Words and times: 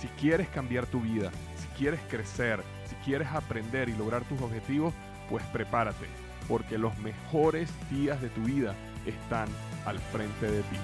Si 0.00 0.08
quieres 0.18 0.48
cambiar 0.48 0.86
tu 0.86 1.02
vida, 1.02 1.30
si 1.58 1.66
quieres 1.76 2.00
crecer, 2.08 2.62
si 2.86 2.94
quieres 3.04 3.28
aprender 3.28 3.90
y 3.90 3.94
lograr 3.94 4.24
tus 4.24 4.40
objetivos, 4.40 4.94
pues 5.28 5.44
prepárate, 5.52 6.06
porque 6.48 6.78
los 6.78 6.96
mejores 7.00 7.70
días 7.90 8.18
de 8.22 8.30
tu 8.30 8.40
vida 8.40 8.74
están 9.04 9.46
al 9.84 9.98
frente 9.98 10.50
de 10.50 10.62
ti. 10.62 10.76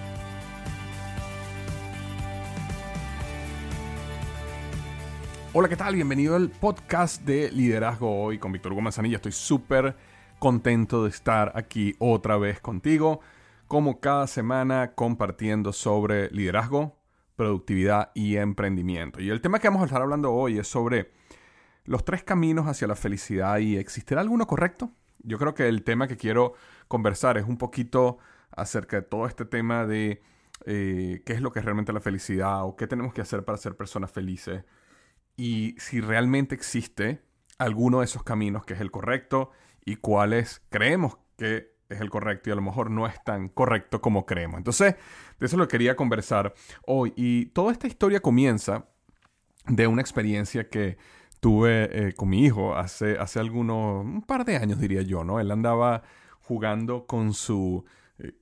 Hola, 5.55 5.71
¿qué 5.71 5.77
tal? 5.77 5.95
Bienvenido 5.95 6.37
al 6.37 6.51
podcast 6.51 7.23
de 7.23 7.51
Liderazgo 7.51 8.23
Hoy 8.23 8.39
con 8.39 8.53
Víctor 8.53 8.73
Hugo 8.73 8.83
Manzanilla. 8.83 9.17
Estoy 9.17 9.33
súper 9.33 9.97
contento 10.39 11.05
de 11.05 11.09
estar 11.09 11.53
aquí 11.55 11.97
otra 12.01 12.37
vez 12.37 12.61
contigo, 12.61 13.21
como 13.67 13.99
cada 13.99 14.27
semana 14.27 14.93
compartiendo 14.93 15.73
sobre 15.73 16.31
liderazgo, 16.33 16.99
productividad 17.37 18.11
y 18.15 18.37
emprendimiento. 18.37 19.21
Y 19.21 19.31
el 19.31 19.41
tema 19.41 19.59
que 19.59 19.69
vamos 19.69 19.83
a 19.83 19.87
estar 19.87 20.03
hablando 20.03 20.33
hoy 20.33 20.59
es 20.59 20.67
sobre 20.67 21.13
los 21.85 22.05
tres 22.05 22.25
caminos 22.25 22.67
hacia 22.67 22.89
la 22.89 22.97
felicidad 22.97 23.59
y 23.59 23.77
¿existirá 23.77 24.21
alguno 24.21 24.47
correcto? 24.47 24.91
Yo 25.23 25.39
creo 25.39 25.55
que 25.55 25.69
el 25.69 25.85
tema 25.85 26.09
que 26.09 26.17
quiero 26.17 26.55
conversar 26.89 27.39
es 27.39 27.47
un 27.47 27.59
poquito 27.59 28.19
acerca 28.51 28.97
de 28.97 29.03
todo 29.03 29.27
este 29.27 29.45
tema 29.45 29.87
de 29.87 30.23
eh, 30.65 31.23
qué 31.25 31.33
es 31.33 31.41
lo 31.41 31.53
que 31.53 31.59
es 31.59 31.65
realmente 31.65 31.93
la 31.93 32.01
felicidad 32.01 32.65
o 32.65 32.77
qué 32.77 32.87
tenemos 32.87 33.13
que 33.13 33.21
hacer 33.21 33.45
para 33.45 33.59
ser 33.59 33.77
personas 33.77 34.11
felices 34.11 34.65
y 35.37 35.75
si 35.79 36.01
realmente 36.01 36.55
existe 36.55 37.23
alguno 37.59 38.01
de 38.01 38.07
esos 38.07 38.23
caminos 38.23 38.65
que 38.65 38.75
es 38.75 38.81
el 38.81 38.91
correcto 38.91 39.51
y 39.85 39.97
cuáles 39.97 40.63
creemos 40.71 41.19
que 41.37 41.76
es 41.89 42.01
el 42.01 42.11
correcto 42.11 42.51
y 42.51 42.53
a 42.53 42.57
lo 42.57 42.63
mejor 42.63 42.91
no 42.91 43.07
es 43.07 43.23
tan 43.25 43.49
correcto 43.49 44.01
como 44.01 44.27
creemos. 44.27 44.59
Entonces, 44.59 44.97
de 45.39 45.47
eso 45.47 45.57
lo 45.57 45.69
quería 45.69 45.97
conversar 45.97 46.55
hoy. 46.87 47.13
Y 47.17 47.47
toda 47.47 47.73
esta 47.73 47.87
historia 47.87 48.21
comienza 48.21 48.87
de 49.67 49.87
una 49.87 50.01
experiencia 50.01 50.69
que 50.69 50.97
tuve 51.41 52.09
eh, 52.09 52.13
con 52.15 52.29
mi 52.29 52.45
hijo 52.45 52.77
hace, 52.77 53.19
hace 53.19 53.39
algunos, 53.39 54.05
un 54.05 54.23
par 54.23 54.45
de 54.45 54.57
años 54.57 54.81
diría 54.81 55.03
yo, 55.03 55.25
¿no? 55.25 55.41
Él 55.41 55.51
andaba 55.51 56.03
jugando 56.41 57.07
con 57.07 57.35
su 57.35 57.85
eh, 58.19 58.33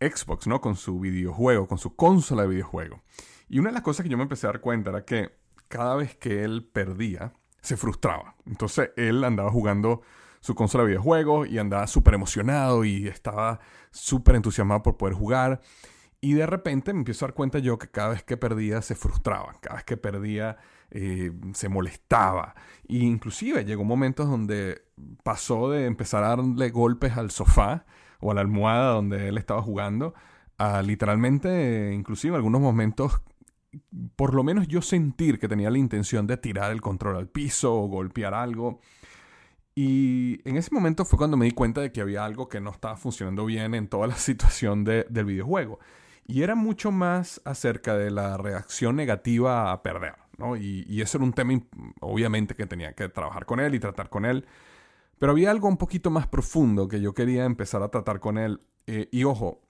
Xbox, 0.00 0.46
¿no? 0.46 0.60
Con 0.60 0.76
su 0.76 1.00
videojuego, 1.00 1.66
con 1.66 1.78
su 1.78 1.96
consola 1.96 2.42
de 2.42 2.48
videojuego. 2.48 3.02
Y 3.48 3.58
una 3.58 3.70
de 3.70 3.74
las 3.74 3.82
cosas 3.82 4.04
que 4.04 4.10
yo 4.10 4.16
me 4.16 4.22
empecé 4.22 4.46
a 4.46 4.50
dar 4.50 4.60
cuenta 4.60 4.90
era 4.90 5.04
que 5.04 5.32
cada 5.68 5.96
vez 5.96 6.16
que 6.16 6.44
él 6.44 6.68
perdía, 6.72 7.32
se 7.60 7.76
frustraba. 7.76 8.36
Entonces 8.46 8.90
él 8.96 9.24
andaba 9.24 9.50
jugando 9.50 10.02
su 10.44 10.54
consola 10.54 10.84
de 10.84 10.88
videojuegos 10.88 11.48
y 11.48 11.56
andaba 11.56 11.86
súper 11.86 12.12
emocionado 12.12 12.84
y 12.84 13.08
estaba 13.08 13.60
súper 13.90 14.36
entusiasmado 14.36 14.82
por 14.82 14.98
poder 14.98 15.14
jugar. 15.14 15.62
Y 16.20 16.34
de 16.34 16.44
repente 16.44 16.92
me 16.92 16.98
empiezo 16.98 17.24
a 17.24 17.28
dar 17.28 17.34
cuenta 17.34 17.60
yo 17.60 17.78
que 17.78 17.88
cada 17.88 18.10
vez 18.10 18.22
que 18.24 18.36
perdía 18.36 18.82
se 18.82 18.94
frustraba, 18.94 19.54
cada 19.62 19.76
vez 19.76 19.86
que 19.86 19.96
perdía 19.96 20.58
eh, 20.90 21.32
se 21.54 21.70
molestaba. 21.70 22.54
E 22.86 22.96
inclusive 22.96 23.64
llegó 23.64 23.84
momentos 23.84 24.28
donde 24.28 24.82
pasó 25.22 25.70
de 25.70 25.86
empezar 25.86 26.22
a 26.24 26.36
darle 26.36 26.68
golpes 26.68 27.16
al 27.16 27.30
sofá 27.30 27.86
o 28.20 28.30
a 28.30 28.34
la 28.34 28.42
almohada 28.42 28.90
donde 28.90 29.28
él 29.28 29.38
estaba 29.38 29.62
jugando 29.62 30.12
a 30.58 30.82
literalmente, 30.82 31.90
inclusive 31.94 32.36
algunos 32.36 32.60
momentos, 32.60 33.22
por 34.14 34.34
lo 34.34 34.44
menos 34.44 34.68
yo 34.68 34.82
sentir 34.82 35.38
que 35.38 35.48
tenía 35.48 35.70
la 35.70 35.78
intención 35.78 36.26
de 36.26 36.36
tirar 36.36 36.70
el 36.70 36.82
control 36.82 37.16
al 37.16 37.28
piso 37.28 37.74
o 37.74 37.88
golpear 37.88 38.34
algo. 38.34 38.82
Y 39.74 40.40
en 40.48 40.56
ese 40.56 40.72
momento 40.72 41.04
fue 41.04 41.18
cuando 41.18 41.36
me 41.36 41.46
di 41.46 41.50
cuenta 41.50 41.80
de 41.80 41.90
que 41.90 42.00
había 42.00 42.24
algo 42.24 42.48
que 42.48 42.60
no 42.60 42.70
estaba 42.70 42.96
funcionando 42.96 43.44
bien 43.44 43.74
en 43.74 43.88
toda 43.88 44.06
la 44.06 44.14
situación 44.16 44.84
del 44.84 45.24
videojuego. 45.24 45.80
Y 46.26 46.42
era 46.42 46.54
mucho 46.54 46.90
más 46.90 47.40
acerca 47.44 47.96
de 47.96 48.10
la 48.10 48.36
reacción 48.36 48.96
negativa 48.96 49.72
a 49.72 49.82
perder, 49.82 50.14
¿no? 50.38 50.56
Y, 50.56 50.86
y 50.88 51.02
ese 51.02 51.18
era 51.18 51.24
un 51.24 51.34
tema, 51.34 51.60
obviamente, 52.00 52.54
que 52.54 52.66
tenía 52.66 52.94
que 52.94 53.08
trabajar 53.08 53.44
con 53.44 53.60
él 53.60 53.74
y 53.74 53.80
tratar 53.80 54.08
con 54.08 54.24
él. 54.24 54.46
Pero 55.18 55.32
había 55.32 55.50
algo 55.50 55.68
un 55.68 55.76
poquito 55.76 56.10
más 56.10 56.26
profundo 56.26 56.88
que 56.88 57.00
yo 57.00 57.12
quería 57.12 57.44
empezar 57.44 57.82
a 57.82 57.88
tratar 57.88 58.20
con 58.20 58.38
él. 58.38 58.60
Eh, 58.86 59.08
y 59.10 59.24
ojo, 59.24 59.60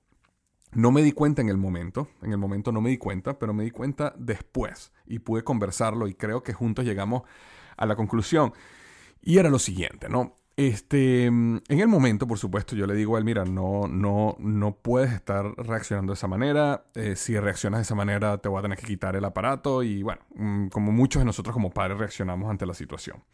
no 0.72 0.90
me 0.90 1.02
di 1.02 1.12
cuenta 1.12 1.40
en 1.40 1.48
el 1.48 1.56
momento, 1.56 2.08
en 2.22 2.32
el 2.32 2.38
momento 2.38 2.72
no 2.72 2.80
me 2.80 2.90
di 2.90 2.98
cuenta, 2.98 3.38
pero 3.38 3.54
me 3.54 3.64
di 3.64 3.70
cuenta 3.70 4.14
después 4.18 4.92
y 5.06 5.20
pude 5.20 5.44
conversarlo 5.44 6.08
y 6.08 6.14
creo 6.14 6.42
que 6.42 6.52
juntos 6.52 6.84
llegamos 6.84 7.22
a 7.76 7.86
la 7.86 7.96
conclusión. 7.96 8.52
Y 9.24 9.38
era 9.38 9.48
lo 9.48 9.58
siguiente, 9.58 10.08
¿no? 10.08 10.36
Este, 10.56 11.24
en 11.24 11.62
el 11.68 11.88
momento, 11.88 12.28
por 12.28 12.38
supuesto, 12.38 12.76
yo 12.76 12.86
le 12.86 12.94
digo 12.94 13.16
a 13.16 13.18
él, 13.18 13.24
mira, 13.24 13.44
no, 13.44 13.88
no, 13.88 14.36
no 14.38 14.76
puedes 14.76 15.12
estar 15.12 15.46
reaccionando 15.56 16.12
de 16.12 16.14
esa 16.14 16.28
manera. 16.28 16.84
Eh, 16.94 17.16
si 17.16 17.36
reaccionas 17.38 17.78
de 17.78 17.82
esa 17.82 17.96
manera, 17.96 18.38
te 18.38 18.48
voy 18.48 18.60
a 18.60 18.62
tener 18.62 18.78
que 18.78 18.86
quitar 18.86 19.16
el 19.16 19.24
aparato. 19.24 19.82
Y 19.82 20.02
bueno, 20.02 20.20
mm, 20.34 20.68
como 20.68 20.92
muchos 20.92 21.20
de 21.20 21.24
nosotros 21.24 21.54
como 21.54 21.70
padres 21.70 21.98
reaccionamos 21.98 22.48
ante 22.50 22.66
la 22.66 22.74
situación. 22.74 23.24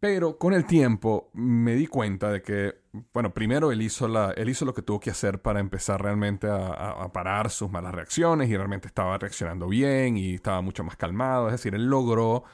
Pero 0.00 0.38
con 0.38 0.54
el 0.54 0.66
tiempo 0.66 1.30
me 1.34 1.74
di 1.76 1.86
cuenta 1.86 2.30
de 2.30 2.42
que, 2.42 2.74
bueno, 3.12 3.32
primero 3.32 3.70
él 3.72 3.80
hizo, 3.80 4.08
la, 4.08 4.32
él 4.32 4.48
hizo 4.48 4.64
lo 4.64 4.74
que 4.74 4.82
tuvo 4.82 5.00
que 5.00 5.10
hacer 5.10 5.40
para 5.40 5.60
empezar 5.60 6.02
realmente 6.02 6.48
a, 6.48 6.66
a, 6.66 7.12
parar 7.12 7.48
sus 7.50 7.70
malas 7.70 7.94
reacciones 7.94 8.50
y 8.50 8.56
realmente 8.56 8.88
estaba 8.88 9.16
reaccionando 9.18 9.68
bien 9.68 10.16
y 10.16 10.34
estaba 10.34 10.60
mucho 10.62 10.82
más 10.82 10.96
calmado. 10.96 11.46
Es 11.46 11.52
decir, 11.52 11.74
él 11.74 11.86
logró 11.86 12.44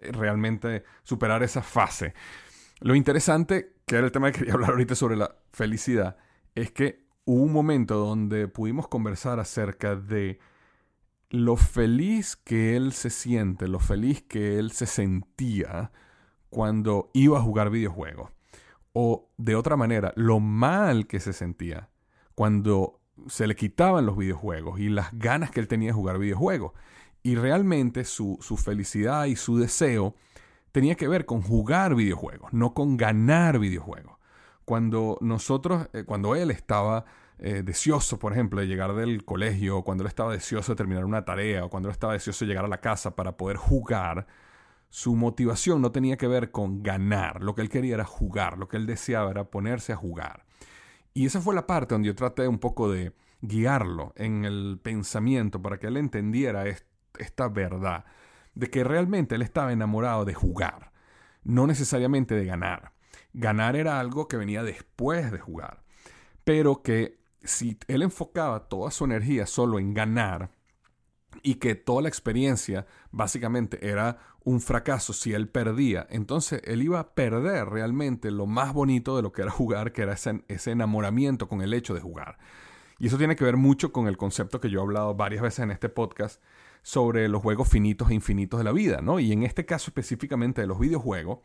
realmente 0.00 0.84
superar 1.02 1.42
esa 1.42 1.62
fase. 1.62 2.14
Lo 2.80 2.94
interesante, 2.94 3.74
que 3.86 3.96
era 3.96 4.06
el 4.06 4.12
tema 4.12 4.30
que 4.30 4.40
quería 4.40 4.54
hablar 4.54 4.70
ahorita 4.70 4.94
sobre 4.94 5.16
la 5.16 5.36
felicidad, 5.52 6.16
es 6.54 6.70
que 6.70 7.06
hubo 7.24 7.42
un 7.42 7.52
momento 7.52 7.96
donde 7.96 8.48
pudimos 8.48 8.88
conversar 8.88 9.40
acerca 9.40 9.96
de 9.96 10.38
lo 11.30 11.56
feliz 11.56 12.36
que 12.36 12.76
él 12.76 12.92
se 12.92 13.10
siente, 13.10 13.68
lo 13.68 13.80
feliz 13.80 14.22
que 14.22 14.58
él 14.58 14.70
se 14.70 14.86
sentía 14.86 15.90
cuando 16.50 17.10
iba 17.14 17.38
a 17.38 17.42
jugar 17.42 17.70
videojuegos. 17.70 18.30
O 18.92 19.30
de 19.36 19.56
otra 19.56 19.76
manera, 19.76 20.12
lo 20.16 20.40
mal 20.40 21.06
que 21.06 21.20
se 21.20 21.32
sentía 21.32 21.90
cuando 22.34 23.00
se 23.28 23.46
le 23.46 23.56
quitaban 23.56 24.06
los 24.06 24.16
videojuegos 24.16 24.78
y 24.78 24.88
las 24.88 25.12
ganas 25.12 25.50
que 25.50 25.60
él 25.60 25.68
tenía 25.68 25.88
de 25.88 25.94
jugar 25.94 26.18
videojuegos. 26.18 26.72
Y 27.26 27.34
realmente 27.34 28.04
su, 28.04 28.38
felicidad 28.56 29.24
y 29.24 29.34
su 29.34 29.58
deseo 29.58 30.14
tenía 30.70 30.94
que 30.94 31.08
ver 31.08 31.26
con 31.26 31.42
jugar 31.42 31.96
videojuegos, 31.96 32.52
no 32.52 32.72
con 32.72 32.96
ganar 32.96 33.58
videojuegos. 33.58 34.16
Cuando 34.64 35.18
nosotros, 35.20 35.88
eh, 35.92 36.04
cuando 36.04 36.36
él 36.36 36.52
estaba 36.52 37.04
eh, 37.40 37.64
deseoso, 37.64 38.20
por 38.20 38.32
ejemplo, 38.32 38.60
de 38.60 38.68
llegar 38.68 38.94
del 38.94 39.24
colegio, 39.24 39.82
cuando 39.82 40.04
él 40.04 40.08
estaba 40.08 40.32
deseoso 40.32 40.70
de 40.70 40.76
terminar 40.76 41.04
una 41.04 41.24
tarea, 41.24 41.64
o 41.64 41.68
cuando 41.68 41.88
él 41.88 41.94
estaba 41.94 42.12
deseoso 42.12 42.44
de 42.44 42.50
llegar 42.50 42.64
a 42.64 42.68
la 42.68 42.80
casa 42.80 43.16
para 43.16 43.36
poder 43.36 43.56
jugar, 43.56 44.28
su 44.88 45.16
motivación 45.16 45.82
no 45.82 45.90
tenía 45.90 46.16
que 46.16 46.28
ver 46.28 46.52
con 46.52 46.84
ganar, 46.84 47.42
lo 47.42 47.56
que 47.56 47.62
él 47.62 47.68
quería 47.68 47.94
era 47.94 48.04
jugar, 48.04 48.56
lo 48.56 48.68
que 48.68 48.76
él 48.76 48.86
deseaba 48.86 49.32
era 49.32 49.50
ponerse 49.50 49.92
a 49.92 49.96
jugar. 49.96 50.44
Y 51.12 51.26
esa 51.26 51.40
fue 51.40 51.56
la 51.56 51.66
parte 51.66 51.96
donde 51.96 52.06
yo 52.06 52.14
traté 52.14 52.46
un 52.46 52.60
poco 52.60 52.88
de 52.88 53.14
guiarlo 53.40 54.12
en 54.14 54.44
el 54.44 54.78
pensamiento 54.80 55.60
para 55.60 55.80
que 55.80 55.88
él 55.88 55.96
entendiera 55.96 56.68
esto 56.68 56.95
esta 57.18 57.48
verdad 57.48 58.04
de 58.54 58.70
que 58.70 58.84
realmente 58.84 59.34
él 59.34 59.42
estaba 59.42 59.72
enamorado 59.72 60.24
de 60.24 60.34
jugar, 60.34 60.92
no 61.44 61.66
necesariamente 61.66 62.34
de 62.34 62.46
ganar. 62.46 62.92
Ganar 63.32 63.76
era 63.76 64.00
algo 64.00 64.28
que 64.28 64.38
venía 64.38 64.62
después 64.62 65.30
de 65.30 65.38
jugar, 65.38 65.82
pero 66.44 66.82
que 66.82 67.18
si 67.44 67.78
él 67.86 68.02
enfocaba 68.02 68.68
toda 68.68 68.90
su 68.90 69.04
energía 69.04 69.46
solo 69.46 69.78
en 69.78 69.94
ganar 69.94 70.50
y 71.42 71.56
que 71.56 71.74
toda 71.74 72.02
la 72.02 72.08
experiencia 72.08 72.86
básicamente 73.10 73.88
era 73.88 74.18
un 74.42 74.60
fracaso 74.60 75.12
si 75.12 75.34
él 75.34 75.48
perdía, 75.48 76.06
entonces 76.08 76.62
él 76.64 76.82
iba 76.82 77.00
a 77.00 77.14
perder 77.14 77.68
realmente 77.68 78.30
lo 78.30 78.46
más 78.46 78.72
bonito 78.72 79.16
de 79.16 79.22
lo 79.22 79.32
que 79.32 79.42
era 79.42 79.50
jugar, 79.50 79.92
que 79.92 80.02
era 80.02 80.14
ese, 80.14 80.44
ese 80.48 80.70
enamoramiento 80.70 81.48
con 81.48 81.62
el 81.62 81.74
hecho 81.74 81.94
de 81.94 82.00
jugar. 82.00 82.38
Y 82.98 83.08
eso 83.08 83.18
tiene 83.18 83.36
que 83.36 83.44
ver 83.44 83.56
mucho 83.56 83.92
con 83.92 84.06
el 84.06 84.16
concepto 84.16 84.60
que 84.60 84.70
yo 84.70 84.80
he 84.80 84.82
hablado 84.82 85.14
varias 85.14 85.42
veces 85.42 85.60
en 85.60 85.70
este 85.70 85.88
podcast 85.88 86.42
sobre 86.86 87.28
los 87.28 87.42
juegos 87.42 87.68
finitos 87.68 88.10
e 88.10 88.14
infinitos 88.14 88.58
de 88.58 88.62
la 88.62 88.70
vida, 88.70 89.00
¿no? 89.02 89.18
Y 89.18 89.32
en 89.32 89.42
este 89.42 89.66
caso 89.66 89.90
específicamente 89.90 90.60
de 90.60 90.68
los 90.68 90.78
videojuegos, 90.78 91.40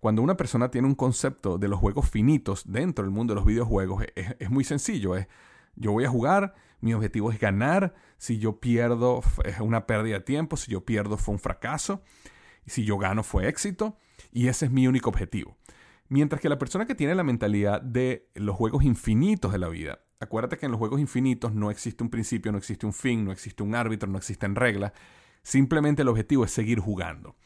cuando 0.00 0.22
una 0.22 0.38
persona 0.38 0.70
tiene 0.70 0.88
un 0.88 0.94
concepto 0.94 1.58
de 1.58 1.68
los 1.68 1.78
juegos 1.78 2.08
finitos 2.08 2.72
dentro 2.72 3.04
del 3.04 3.12
mundo 3.12 3.34
de 3.34 3.40
los 3.40 3.44
videojuegos, 3.44 4.06
es, 4.14 4.50
muy 4.50 4.64
sencillo, 4.64 5.14
es 5.14 5.28
Yo 5.74 5.92
voy 5.92 6.06
a 6.06 6.08
jugar, 6.08 6.54
mi 6.80 6.94
objetivo 6.94 7.30
es 7.30 7.38
ganar. 7.38 7.94
Si 8.16 8.38
yo 8.38 8.58
pierdo, 8.58 9.20
es 9.44 9.60
una 9.60 9.86
pérdida 9.86 10.14
de 10.14 10.24
tiempo. 10.24 10.56
Si 10.56 10.72
yo 10.72 10.86
pierdo, 10.86 11.18
fue 11.18 11.34
un 11.34 11.40
fracaso. 11.40 12.02
Si 12.64 12.86
yo 12.86 12.96
gano, 12.96 13.22
fue 13.22 13.48
éxito. 13.48 13.98
Y 14.32 14.48
ese 14.48 14.64
es 14.64 14.72
mi 14.72 14.88
único 14.88 15.10
objetivo. 15.10 15.58
Mientras 16.08 16.40
que 16.40 16.48
la 16.48 16.58
persona 16.58 16.86
que 16.86 16.94
tiene 16.94 17.14
la 17.14 17.22
mentalidad 17.22 17.82
de 17.82 18.30
los 18.34 18.56
juegos 18.56 18.82
infinitos 18.82 19.52
de 19.52 19.58
la 19.58 19.68
vida, 19.68 20.05
acuérdate 20.20 20.58
que 20.58 20.66
en 20.66 20.72
los 20.72 20.78
juegos 20.78 21.00
infinitos 21.00 21.54
no 21.54 21.70
existe 21.70 22.02
un 22.02 22.10
principio, 22.10 22.52
no 22.52 22.58
existe 22.58 22.86
un 22.86 22.92
fin, 22.92 23.24
no 23.24 23.32
existe 23.32 23.62
un 23.62 23.74
árbitro, 23.74 24.10
no 24.10 24.18
existen 24.18 24.54
reglas. 24.54 24.92
Simplemente 25.42 26.02
el 26.02 26.08
objetivo 26.08 26.44
es 26.44 26.50
seguir 26.50 26.80
jugando. 26.80 27.36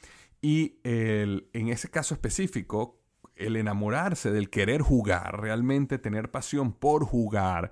Y 0.43 0.79
en 0.83 1.69
ese 1.69 1.91
caso 1.91 2.15
específico, 2.15 2.99
el 3.37 3.57
enamorarse 3.57 4.31
del 4.31 4.51
querer 4.51 4.83
jugar, 4.83 5.41
realmente 5.41 5.99
tener 5.99 6.31
pasión 6.31 6.73
por 6.73 7.05
jugar, 7.05 7.71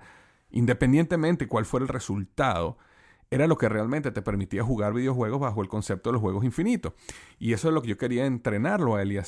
independientemente 0.51 1.47
cuál 1.47 1.65
fuera 1.65 1.83
el 1.83 1.89
resultado, 1.89 2.77
era 3.31 3.47
lo 3.47 3.57
que 3.57 3.69
realmente 3.69 4.11
te 4.11 4.23
permitía 4.23 4.63
jugar 4.63 4.93
videojuegos 4.93 5.39
bajo 5.39 5.61
el 5.61 5.67
concepto 5.67 6.09
de 6.09 6.13
los 6.13 6.21
juegos 6.21 6.43
infinitos. 6.43 6.93
Y 7.37 7.53
eso 7.53 7.67
es 7.67 7.73
lo 7.73 7.81
que 7.81 7.89
yo 7.89 7.97
quería 7.97 8.25
entrenarlo 8.25 8.95
a 8.95 9.03
él 9.03 9.11
y, 9.11 9.19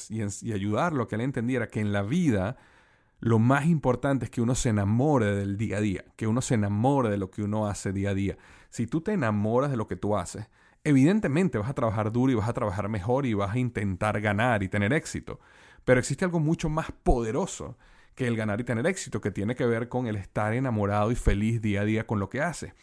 y 0.41 0.53
ayudarlo 0.53 1.03
a 1.03 1.07
que 1.07 1.15
él 1.15 1.21
entendiera 1.21 1.67
que 1.67 1.79
en 1.79 1.91
la 1.91 2.01
vida 2.01 2.57
lo 3.21 3.37
más 3.37 3.67
importante 3.67 4.25
es 4.25 4.31
que 4.31 4.41
uno 4.41 4.55
se 4.55 4.69
enamore 4.69 5.35
del 5.35 5.55
día 5.55 5.77
a 5.77 5.81
día, 5.81 6.03
que 6.15 6.25
uno 6.25 6.41
se 6.41 6.55
enamore 6.55 7.09
de 7.09 7.17
lo 7.17 7.29
que 7.29 7.43
uno 7.43 7.67
hace 7.67 7.93
día 7.93 8.09
a 8.09 8.13
día. 8.15 8.37
Si 8.69 8.87
tú 8.87 9.01
te 9.01 9.13
enamoras 9.13 9.69
de 9.69 9.77
lo 9.77 9.87
que 9.87 9.95
tú 9.95 10.17
haces, 10.17 10.47
evidentemente 10.83 11.59
vas 11.59 11.69
a 11.69 11.75
trabajar 11.75 12.11
duro 12.11 12.31
y 12.31 12.35
vas 12.35 12.49
a 12.49 12.53
trabajar 12.53 12.89
mejor 12.89 13.27
y 13.27 13.35
vas 13.35 13.53
a 13.53 13.59
intentar 13.59 14.19
ganar 14.21 14.63
y 14.63 14.69
tener 14.69 14.91
éxito. 14.91 15.39
Pero 15.85 15.99
existe 15.99 16.25
algo 16.25 16.39
mucho 16.39 16.67
más 16.67 16.91
poderoso 17.03 17.77
que 18.15 18.25
el 18.25 18.35
ganar 18.35 18.59
y 18.59 18.63
tener 18.63 18.87
éxito, 18.87 19.21
que 19.21 19.29
tiene 19.29 19.53
que 19.53 19.67
ver 19.67 19.87
con 19.87 20.07
el 20.07 20.15
estar 20.15 20.53
enamorado 20.53 21.11
y 21.11 21.15
feliz 21.15 21.61
día 21.61 21.81
a 21.81 21.85
día 21.85 22.07
con 22.07 22.19
lo 22.19 22.27
que 22.27 22.41
hace. 22.41 22.73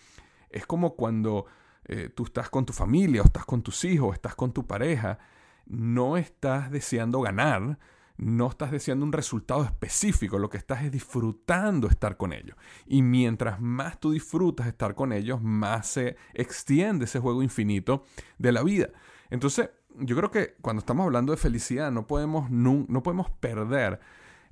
Es 0.50 0.66
como 0.66 0.94
cuando 0.94 1.46
eh, 1.84 2.10
tú 2.14 2.24
estás 2.24 2.48
con 2.48 2.64
tu 2.64 2.72
familia, 2.72 3.22
o 3.22 3.24
estás 3.24 3.44
con 3.44 3.62
tus 3.62 3.84
hijos, 3.84 4.10
o 4.10 4.12
estás 4.12 4.36
con 4.36 4.52
tu 4.52 4.68
pareja, 4.68 5.18
no 5.66 6.16
estás 6.16 6.70
deseando 6.70 7.20
ganar, 7.20 7.78
no 8.18 8.48
estás 8.48 8.72
deseando 8.72 9.06
un 9.06 9.12
resultado 9.12 9.62
específico, 9.62 10.38
lo 10.38 10.50
que 10.50 10.58
estás 10.58 10.82
es 10.82 10.90
disfrutando 10.90 11.86
estar 11.86 12.16
con 12.16 12.32
ellos. 12.32 12.56
Y 12.86 13.00
mientras 13.00 13.60
más 13.60 14.00
tú 14.00 14.10
disfrutas 14.10 14.66
estar 14.66 14.96
con 14.96 15.12
ellos, 15.12 15.40
más 15.40 15.86
se 15.86 16.16
extiende 16.34 17.04
ese 17.04 17.20
juego 17.20 17.42
infinito 17.44 18.04
de 18.36 18.52
la 18.52 18.64
vida. 18.64 18.90
Entonces, 19.30 19.70
yo 20.00 20.16
creo 20.16 20.30
que 20.32 20.56
cuando 20.60 20.80
estamos 20.80 21.04
hablando 21.04 21.32
de 21.32 21.38
felicidad 21.38 21.92
no 21.92 22.06
podemos, 22.08 22.50
no, 22.50 22.86
podemos 23.02 23.30
perder 23.30 24.00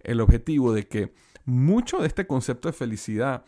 el 0.01 0.21
objetivo 0.21 0.73
de 0.73 0.87
que 0.87 1.12
mucho 1.45 1.99
de 1.99 2.07
este 2.07 2.27
concepto 2.27 2.69
de 2.69 2.73
felicidad 2.73 3.45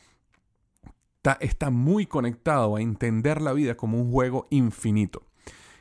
está, 1.16 1.38
está 1.40 1.70
muy 1.70 2.06
conectado 2.06 2.74
a 2.74 2.80
entender 2.80 3.40
la 3.40 3.52
vida 3.52 3.76
como 3.76 4.00
un 4.00 4.10
juego 4.10 4.48
infinito. 4.50 5.22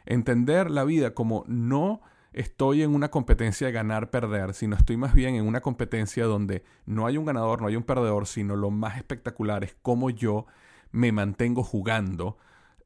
Entender 0.05 0.69
la 0.69 0.83
vida 0.83 1.15
como 1.15 1.43
no 1.47 2.01
estoy 2.37 2.83
en 2.83 2.93
una 2.93 3.09
competencia 3.09 3.65
de 3.67 3.73
ganar-perder, 3.73 4.53
sino 4.53 4.75
estoy 4.75 4.95
más 4.95 5.13
bien 5.15 5.35
en 5.35 5.47
una 5.47 5.61
competencia 5.61 6.25
donde 6.25 6.63
no 6.85 7.07
hay 7.07 7.17
un 7.17 7.25
ganador, 7.25 7.61
no 7.61 7.67
hay 7.67 7.75
un 7.75 7.83
perdedor, 7.83 8.27
sino 8.27 8.55
lo 8.55 8.69
más 8.69 8.97
espectacular 8.97 9.63
es 9.63 9.75
cómo 9.81 10.11
yo 10.11 10.45
me 10.91 11.11
mantengo 11.11 11.63
jugando 11.63 12.37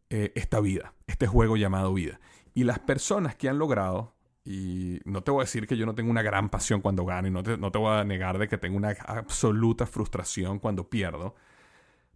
eh, 0.10 0.32
esta 0.36 0.62
vida, 0.62 0.94
este 1.06 1.28
juego 1.28 1.58
llamado 1.58 1.94
vida. 1.94 2.22
Y 2.54 2.64
las 2.64 2.80
personas 2.80 3.36
que 3.36 3.50
han 3.50 3.60
logrado, 3.60 4.14
y 4.46 5.02
no 5.04 5.22
te 5.22 5.32
voy 5.32 5.42
a 5.42 5.44
decir 5.44 5.68
que 5.68 5.76
yo 5.76 5.86
no 5.86 5.96
tengo 5.96 6.10
una 6.10 6.22
gran 6.22 6.50
pasión 6.50 6.80
cuando 6.80 7.06
gano, 7.06 7.28
y 7.28 7.32
no 7.32 7.44
te, 7.44 7.58
no 7.58 7.72
te 7.74 7.78
voy 7.78 7.92
a 7.92 8.06
negar 8.06 8.38
de 8.38 8.48
que 8.48 8.58
tengo 8.58 8.78
una 8.78 8.92
absoluta 9.06 9.86
frustración 9.86 10.60
cuando 10.60 10.90
pierdo, 10.90 11.36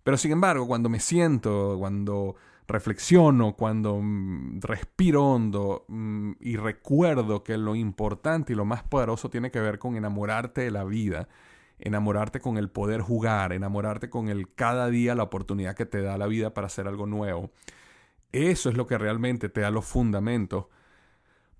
pero 0.03 0.15
sin 0.17 0.31
embargo, 0.31 0.67
cuando 0.67 0.87
me 0.87 1.01
siento, 1.01 1.75
cuando 1.79 2.35
reflexiono, 2.67 3.55
cuando 3.55 3.99
mm, 4.01 4.59
respiro 4.61 5.23
hondo 5.23 5.85
mm, 5.87 6.33
y 6.39 6.57
recuerdo 6.57 7.43
que 7.43 7.57
lo 7.57 7.75
importante 7.75 8.53
y 8.53 8.55
lo 8.55 8.65
más 8.65 8.83
poderoso 8.83 9.29
tiene 9.29 9.51
que 9.51 9.59
ver 9.59 9.79
con 9.79 9.95
enamorarte 9.95 10.61
de 10.61 10.71
la 10.71 10.83
vida, 10.83 11.27
enamorarte 11.79 12.39
con 12.39 12.57
el 12.57 12.69
poder 12.69 13.01
jugar, 13.01 13.53
enamorarte 13.53 14.09
con 14.09 14.29
el 14.29 14.53
cada 14.53 14.89
día 14.89 15.15
la 15.15 15.23
oportunidad 15.23 15.75
que 15.75 15.85
te 15.85 16.01
da 16.01 16.17
la 16.17 16.27
vida 16.27 16.53
para 16.53 16.67
hacer 16.67 16.87
algo 16.87 17.05
nuevo. 17.05 17.51
Eso 18.31 18.69
es 18.69 18.75
lo 18.75 18.87
que 18.87 18.97
realmente 18.97 19.49
te 19.49 19.61
da 19.61 19.71
los 19.71 19.85
fundamentos 19.85 20.65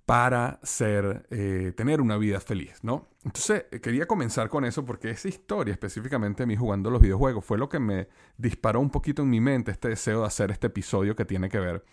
para 0.06 0.60
ser, 0.62 1.26
eh, 1.30 1.72
tener 1.76 2.00
una 2.00 2.16
vida 2.16 2.38
feliz, 2.38 2.78
¿no? 2.82 3.08
Entonces, 3.24 3.66
eh, 3.72 3.80
quería 3.80 4.06
comenzar 4.06 4.48
con 4.48 4.64
eso 4.64 4.84
porque 4.84 5.10
esa 5.10 5.28
historia, 5.28 5.72
específicamente 5.72 6.44
a 6.44 6.46
mí 6.46 6.54
jugando 6.54 6.90
los 6.90 7.02
videojuegos, 7.02 7.44
fue 7.44 7.58
lo 7.58 7.68
que 7.68 7.80
me 7.80 8.08
disparó 8.38 8.80
un 8.80 8.90
poquito 8.90 9.22
en 9.22 9.30
mi 9.30 9.40
mente 9.40 9.72
este 9.72 9.88
deseo 9.88 10.20
de 10.20 10.26
hacer 10.28 10.52
este 10.52 10.68
episodio 10.68 11.16
que 11.16 11.24
tiene 11.24 11.48
que 11.48 11.58
ver 11.58 11.84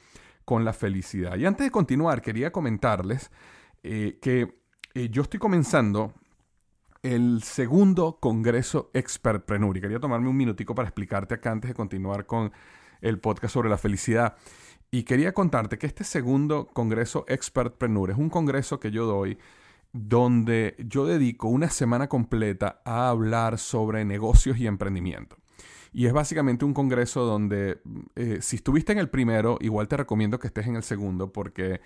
con 0.45 0.63
la 0.63 0.73
felicidad. 0.73 1.35
Y 1.37 1.47
antes 1.47 1.65
de 1.65 1.71
continuar, 1.71 2.21
quería 2.21 2.51
comentarles 2.51 3.31
eh, 3.81 4.19
que 4.21 4.61
yo 5.09 5.23
estoy 5.23 5.39
comenzando 5.39 6.13
el 7.01 7.41
segundo 7.41 8.19
Congreso 8.19 8.91
Expertpreneur. 8.93 9.75
Y 9.77 9.81
quería 9.81 9.99
tomarme 9.99 10.29
un 10.29 10.37
minutico 10.37 10.75
para 10.75 10.87
explicarte 10.87 11.33
acá 11.33 11.51
antes 11.51 11.69
de 11.69 11.73
continuar 11.73 12.27
con 12.27 12.51
el 13.01 13.19
podcast 13.19 13.55
sobre 13.55 13.69
la 13.69 13.77
felicidad. 13.77 14.35
Y 14.93 15.05
quería 15.05 15.33
contarte 15.33 15.79
que 15.79 15.87
este 15.87 16.03
segundo 16.03 16.67
Congreso 16.67 17.25
Expertpreneur 17.27 18.11
es 18.11 18.17
un 18.17 18.29
congreso 18.29 18.79
que 18.79 18.91
yo 18.91 19.07
doy 19.07 19.39
donde 19.91 20.75
yo 20.87 21.07
dedico 21.07 21.47
una 21.47 21.71
semana 21.71 22.07
completa 22.07 22.79
a 22.85 23.09
hablar 23.09 23.57
sobre 23.57 24.05
negocios 24.05 24.59
y 24.59 24.67
emprendimiento. 24.67 25.35
Y 25.93 26.05
es 26.05 26.13
básicamente 26.13 26.63
un 26.63 26.75
congreso 26.75 27.25
donde 27.25 27.81
eh, 28.15 28.37
si 28.41 28.57
estuviste 28.57 28.91
en 28.91 28.99
el 28.99 29.09
primero, 29.09 29.57
igual 29.61 29.87
te 29.87 29.97
recomiendo 29.97 30.37
que 30.37 30.45
estés 30.45 30.67
en 30.67 30.75
el 30.75 30.83
segundo 30.83 31.33
porque 31.33 31.71
eh, 31.71 31.79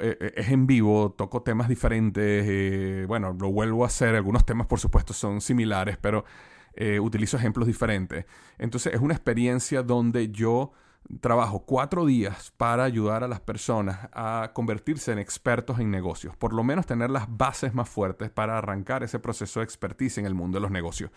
eh, 0.00 0.32
es 0.34 0.48
en 0.48 0.66
vivo, 0.66 1.12
toco 1.12 1.42
temas 1.42 1.68
diferentes, 1.68 3.06
bueno, 3.06 3.36
lo 3.38 3.52
vuelvo 3.52 3.84
a 3.84 3.88
hacer, 3.88 4.14
algunos 4.14 4.46
temas 4.46 4.66
por 4.68 4.80
supuesto 4.80 5.12
son 5.12 5.42
similares, 5.42 5.98
pero 6.00 6.24
utilizo 7.02 7.36
ejemplos 7.36 7.66
diferentes. 7.66 8.24
Entonces 8.56 8.94
es 8.94 9.02
una 9.02 9.12
experiencia 9.12 9.82
donde 9.82 10.30
yo 10.30 10.72
trabajo 11.20 11.64
cuatro 11.64 12.06
días 12.06 12.52
para 12.56 12.84
ayudar 12.84 13.24
a 13.24 13.28
las 13.28 13.40
personas 13.40 14.08
a 14.12 14.52
convertirse 14.54 15.12
en 15.12 15.18
expertos 15.18 15.78
en 15.78 15.90
negocios, 15.90 16.36
por 16.36 16.52
lo 16.52 16.64
menos 16.64 16.86
tener 16.86 17.10
las 17.10 17.26
bases 17.36 17.74
más 17.74 17.88
fuertes 17.88 18.30
para 18.30 18.58
arrancar 18.58 19.02
ese 19.02 19.18
proceso 19.18 19.60
de 19.60 19.64
expertise 19.64 20.18
en 20.18 20.26
el 20.26 20.34
mundo 20.34 20.56
de 20.56 20.62
los 20.62 20.70
negocios. 20.70 21.10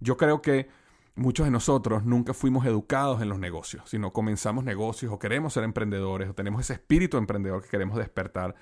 Yo 0.00 0.16
creo 0.16 0.42
que 0.42 0.68
muchos 1.16 1.46
de 1.46 1.50
nosotros 1.50 2.04
nunca 2.04 2.34
fuimos 2.34 2.66
educados 2.66 3.22
en 3.22 3.28
los 3.28 3.38
negocios, 3.38 3.82
sino 3.86 4.12
comenzamos 4.12 4.64
negocios 4.64 5.12
o 5.12 5.18
queremos 5.18 5.54
ser 5.54 5.64
emprendedores 5.64 6.28
o 6.28 6.34
tenemos 6.34 6.60
ese 6.60 6.74
espíritu 6.74 7.16
emprendedor 7.16 7.62
que 7.62 7.68
queremos 7.68 7.96
despertar. 7.96 8.54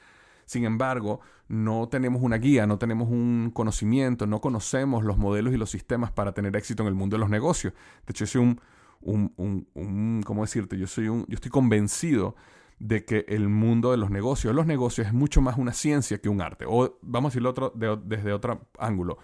Sin 0.47 0.65
embargo, 0.65 1.21
no 1.49 1.89
tenemos 1.89 2.23
una 2.23 2.37
guía, 2.37 2.67
no 2.67 2.79
tenemos 2.79 3.09
un 3.09 3.51
conocimiento, 3.53 4.27
no 4.27 4.41
conocemos 4.41 5.03
los 5.03 5.19
modelos 5.19 5.55
y 5.55 5.57
los 5.57 5.71
sistemas 5.71 6.13
para 6.13 6.33
tener 6.33 6.55
éxito 6.57 6.83
en 6.83 6.89
el 6.89 6.95
mundo 6.95 7.17
de 7.17 7.21
los 7.21 7.31
negocios. 7.31 7.73
De 8.07 8.13
hecho, 8.13 8.27
soy 8.27 8.43
un 8.43 8.61
un, 9.05 9.69
un, 9.75 10.23
¿cómo 10.25 10.43
decirte? 10.43 10.79
Yo, 10.79 10.87
soy 10.87 11.09
un, 11.09 11.27
yo 11.29 11.35
estoy 11.35 11.51
convencido 11.51 12.35
de 12.79 13.05
que 13.05 13.25
el 13.29 13.49
mundo 13.49 13.91
de 13.91 13.97
los 13.97 14.11
negocios, 14.11 14.55
los 14.55 14.67
negocios 14.67 15.07
es 15.07 15.13
mucho 15.13 15.41
más 15.41 15.57
una 15.59 15.73
ciencia 15.73 16.19
que 16.19 16.29
un 16.29 16.41
arte. 16.41 16.65
O 16.69 16.99
vamos 17.03 17.31
a 17.31 17.33
decirlo 17.33 17.51
otro, 17.51 17.73
desde 18.05 18.33
otro 18.33 18.69
ángulo. 18.79 19.19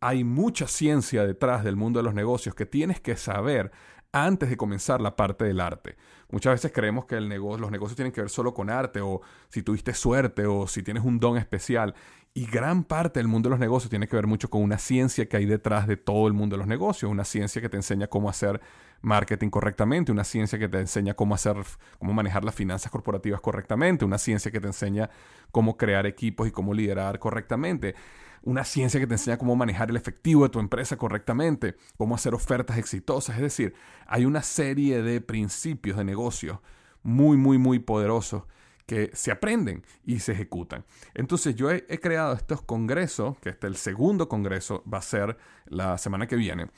Hay 0.00 0.24
mucha 0.24 0.66
ciencia 0.66 1.24
detrás 1.24 1.64
del 1.64 1.76
mundo 1.76 1.98
de 1.98 2.04
los 2.04 2.14
negocios 2.14 2.54
que 2.54 2.66
tienes 2.66 3.00
que 3.00 3.16
saber 3.16 3.72
antes 4.12 4.48
de 4.48 4.56
comenzar 4.56 5.00
la 5.00 5.16
parte 5.16 5.44
del 5.44 5.60
arte. 5.60 5.96
Muchas 6.30 6.54
veces 6.54 6.72
creemos 6.72 7.06
que 7.06 7.16
el 7.16 7.28
negocio, 7.28 7.60
los 7.60 7.70
negocios 7.70 7.96
tienen 7.96 8.12
que 8.12 8.22
ver 8.22 8.30
solo 8.30 8.54
con 8.54 8.70
arte 8.70 9.00
o 9.00 9.20
si 9.48 9.62
tuviste 9.62 9.94
suerte 9.94 10.46
o 10.46 10.66
si 10.66 10.82
tienes 10.82 11.04
un 11.04 11.18
don 11.18 11.36
especial. 11.36 11.94
Y 12.36 12.44
gran 12.44 12.84
parte 12.84 13.18
del 13.18 13.28
mundo 13.28 13.48
de 13.48 13.52
los 13.52 13.58
negocios 13.58 13.88
tiene 13.88 14.06
que 14.08 14.14
ver 14.14 14.26
mucho 14.26 14.50
con 14.50 14.62
una 14.62 14.76
ciencia 14.76 15.26
que 15.26 15.38
hay 15.38 15.46
detrás 15.46 15.86
de 15.86 15.96
todo 15.96 16.26
el 16.26 16.34
mundo 16.34 16.54
de 16.54 16.58
los 16.58 16.66
negocios, 16.66 17.10
una 17.10 17.24
ciencia 17.24 17.62
que 17.62 17.70
te 17.70 17.78
enseña 17.78 18.08
cómo 18.08 18.28
hacer 18.28 18.60
marketing 19.00 19.48
correctamente, 19.48 20.12
una 20.12 20.22
ciencia 20.22 20.58
que 20.58 20.68
te 20.68 20.78
enseña 20.78 21.14
cómo 21.14 21.34
hacer, 21.34 21.56
cómo 21.98 22.12
manejar 22.12 22.44
las 22.44 22.54
finanzas 22.54 22.92
corporativas 22.92 23.40
correctamente, 23.40 24.04
una 24.04 24.18
ciencia 24.18 24.50
que 24.50 24.60
te 24.60 24.66
enseña 24.66 25.08
cómo 25.50 25.78
crear 25.78 26.04
equipos 26.04 26.46
y 26.46 26.50
cómo 26.50 26.74
liderar 26.74 27.18
correctamente, 27.18 27.94
una 28.42 28.64
ciencia 28.64 29.00
que 29.00 29.06
te 29.06 29.14
enseña 29.14 29.38
cómo 29.38 29.56
manejar 29.56 29.88
el 29.88 29.96
efectivo 29.96 30.42
de 30.42 30.50
tu 30.50 30.60
empresa 30.60 30.98
correctamente, 30.98 31.76
cómo 31.96 32.16
hacer 32.16 32.34
ofertas 32.34 32.76
exitosas. 32.76 33.36
Es 33.36 33.42
decir, 33.42 33.72
hay 34.06 34.26
una 34.26 34.42
serie 34.42 35.00
de 35.00 35.22
principios 35.22 35.96
de 35.96 36.04
negocio 36.04 36.60
muy, 37.02 37.38
muy, 37.38 37.56
muy 37.56 37.78
poderosos 37.78 38.42
que 38.86 39.10
se 39.14 39.30
aprenden 39.30 39.84
y 40.04 40.20
se 40.20 40.32
ejecutan. 40.32 40.84
Entonces 41.14 41.54
yo 41.54 41.70
he, 41.70 41.82
creado 42.00 42.34
estos 42.34 42.62
congresos, 42.62 43.38
que 43.40 43.50
este 43.50 43.66
el 43.66 43.76
segundo 43.76 44.28
congreso 44.28 44.82
va 44.92 44.98
a 44.98 45.02
ser 45.02 45.36
la 45.66 45.98
semana 45.98 46.26
que 46.26 46.36
viene. 46.36 46.70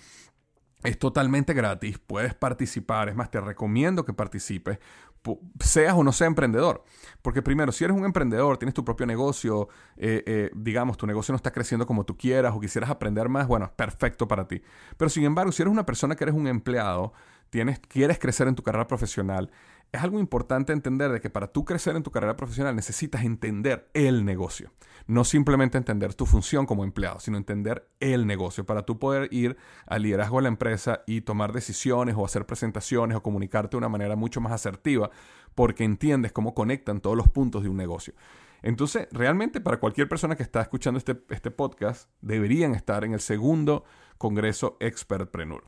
Es 0.84 0.98
totalmente 0.98 1.54
gratis, 1.54 1.98
puedes 1.98 2.34
participar, 2.34 3.08
es 3.08 3.16
más, 3.16 3.30
te 3.30 3.40
recomiendo 3.40 4.04
que 4.04 4.12
participes 4.12 4.78
seas 5.60 5.94
o 5.94 6.04
no 6.04 6.12
seas 6.12 6.28
emprendedor. 6.28 6.84
Porque 7.22 7.42
primero, 7.42 7.72
si 7.72 7.84
eres 7.84 7.96
un 7.96 8.04
emprendedor, 8.04 8.58
tienes 8.58 8.74
tu 8.74 8.84
propio 8.84 9.06
negocio, 9.06 9.68
eh, 9.96 10.22
eh, 10.26 10.50
digamos, 10.54 10.96
tu 10.96 11.06
negocio 11.06 11.32
no 11.32 11.36
está 11.36 11.50
creciendo 11.50 11.86
como 11.86 12.04
tú 12.04 12.16
quieras 12.16 12.54
o 12.54 12.60
quisieras 12.60 12.90
aprender 12.90 13.28
más, 13.28 13.46
bueno, 13.46 13.70
perfecto 13.74 14.28
para 14.28 14.46
ti. 14.46 14.62
Pero 14.96 15.08
sin 15.08 15.24
embargo, 15.24 15.52
si 15.52 15.62
eres 15.62 15.72
una 15.72 15.86
persona 15.86 16.14
que 16.16 16.24
eres 16.24 16.34
un 16.34 16.46
empleado, 16.46 17.12
tienes, 17.50 17.80
quieres 17.80 18.18
crecer 18.18 18.48
en 18.48 18.54
tu 18.54 18.62
carrera 18.62 18.86
profesional, 18.86 19.50
es 19.92 20.02
algo 20.02 20.20
importante 20.20 20.72
entender 20.72 21.10
de 21.10 21.20
que 21.20 21.30
para 21.30 21.48
tú 21.48 21.64
crecer 21.64 21.96
en 21.96 22.02
tu 22.02 22.10
carrera 22.10 22.36
profesional 22.36 22.76
necesitas 22.76 23.24
entender 23.24 23.88
el 23.94 24.24
negocio. 24.24 24.70
No 25.06 25.24
simplemente 25.24 25.78
entender 25.78 26.14
tu 26.14 26.26
función 26.26 26.66
como 26.66 26.84
empleado, 26.84 27.20
sino 27.20 27.38
entender 27.38 27.88
el 28.00 28.26
negocio 28.26 28.66
para 28.66 28.82
tú 28.82 28.98
poder 28.98 29.32
ir 29.32 29.56
al 29.86 30.02
liderazgo 30.02 30.36
de 30.36 30.42
la 30.42 30.48
empresa 30.48 31.02
y 31.06 31.22
tomar 31.22 31.52
decisiones 31.52 32.14
o 32.18 32.24
hacer 32.24 32.44
presentaciones 32.44 33.16
o 33.16 33.22
comunicarte 33.22 33.70
de 33.70 33.78
una 33.78 33.88
manera 33.88 34.16
mucho 34.16 34.40
más 34.40 34.52
asertiva 34.52 35.10
porque 35.54 35.84
entiendes 35.84 36.32
cómo 36.32 36.54
conectan 36.54 37.00
todos 37.00 37.16
los 37.16 37.28
puntos 37.28 37.62
de 37.62 37.70
un 37.70 37.76
negocio. 37.76 38.14
Entonces, 38.62 39.08
realmente 39.12 39.60
para 39.60 39.78
cualquier 39.78 40.08
persona 40.08 40.36
que 40.36 40.42
está 40.42 40.60
escuchando 40.60 40.98
este, 40.98 41.16
este 41.30 41.50
podcast, 41.50 42.10
deberían 42.20 42.74
estar 42.74 43.04
en 43.04 43.14
el 43.14 43.20
segundo 43.20 43.84
Congreso 44.18 44.76
Expertpreneur. 44.80 45.64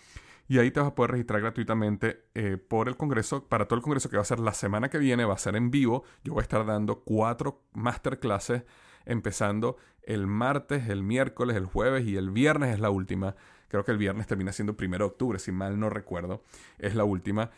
Y 0.50 0.58
ahí 0.58 0.70
te 0.70 0.82
vas 0.82 0.90
a 0.90 0.96
poder 0.96 1.12
registrar 1.12 1.40
gratuitamente 1.40 2.26
eh, 2.36 2.58
por 2.58 2.90
el 2.90 2.98
Congreso. 2.98 3.48
Para 3.48 3.70
todo 3.70 3.78
el 3.78 3.84
Congreso 3.84 4.10
que 4.10 4.18
va 4.18 4.24
a 4.24 4.26
ser 4.26 4.42
la 4.42 4.54
semana 4.54 4.90
que 4.90 4.98
viene, 4.98 5.24
va 5.24 5.36
a 5.36 5.38
ser 5.38 5.56
en 5.56 5.72
vivo. 5.72 6.04
Yo 6.26 6.34
voy 6.34 6.42
a 6.42 6.44
estar 6.44 6.66
dando 6.66 7.06
cuatro 7.06 7.64
masterclasses 7.72 8.64
empezando 9.06 9.78
el 10.04 10.28
martes, 10.28 10.90
el 10.90 11.04
miércoles, 11.04 11.56
el 11.56 11.68
jueves 11.68 12.06
y 12.06 12.18
el 12.18 12.32
viernes 12.32 12.74
es 12.74 12.82
la 12.82 12.90
última. 12.90 13.38
Creo 13.70 13.86
que 13.86 13.92
el 13.92 13.98
viernes 13.98 14.28
termina 14.28 14.52
siendo 14.52 14.76
primero 14.76 15.06
de 15.06 15.12
octubre, 15.12 15.40
si 15.40 15.52
mal 15.52 15.80
no 15.80 15.90
recuerdo. 15.90 16.44
Es 16.78 16.96
la 16.96 17.06
última. 17.06 17.52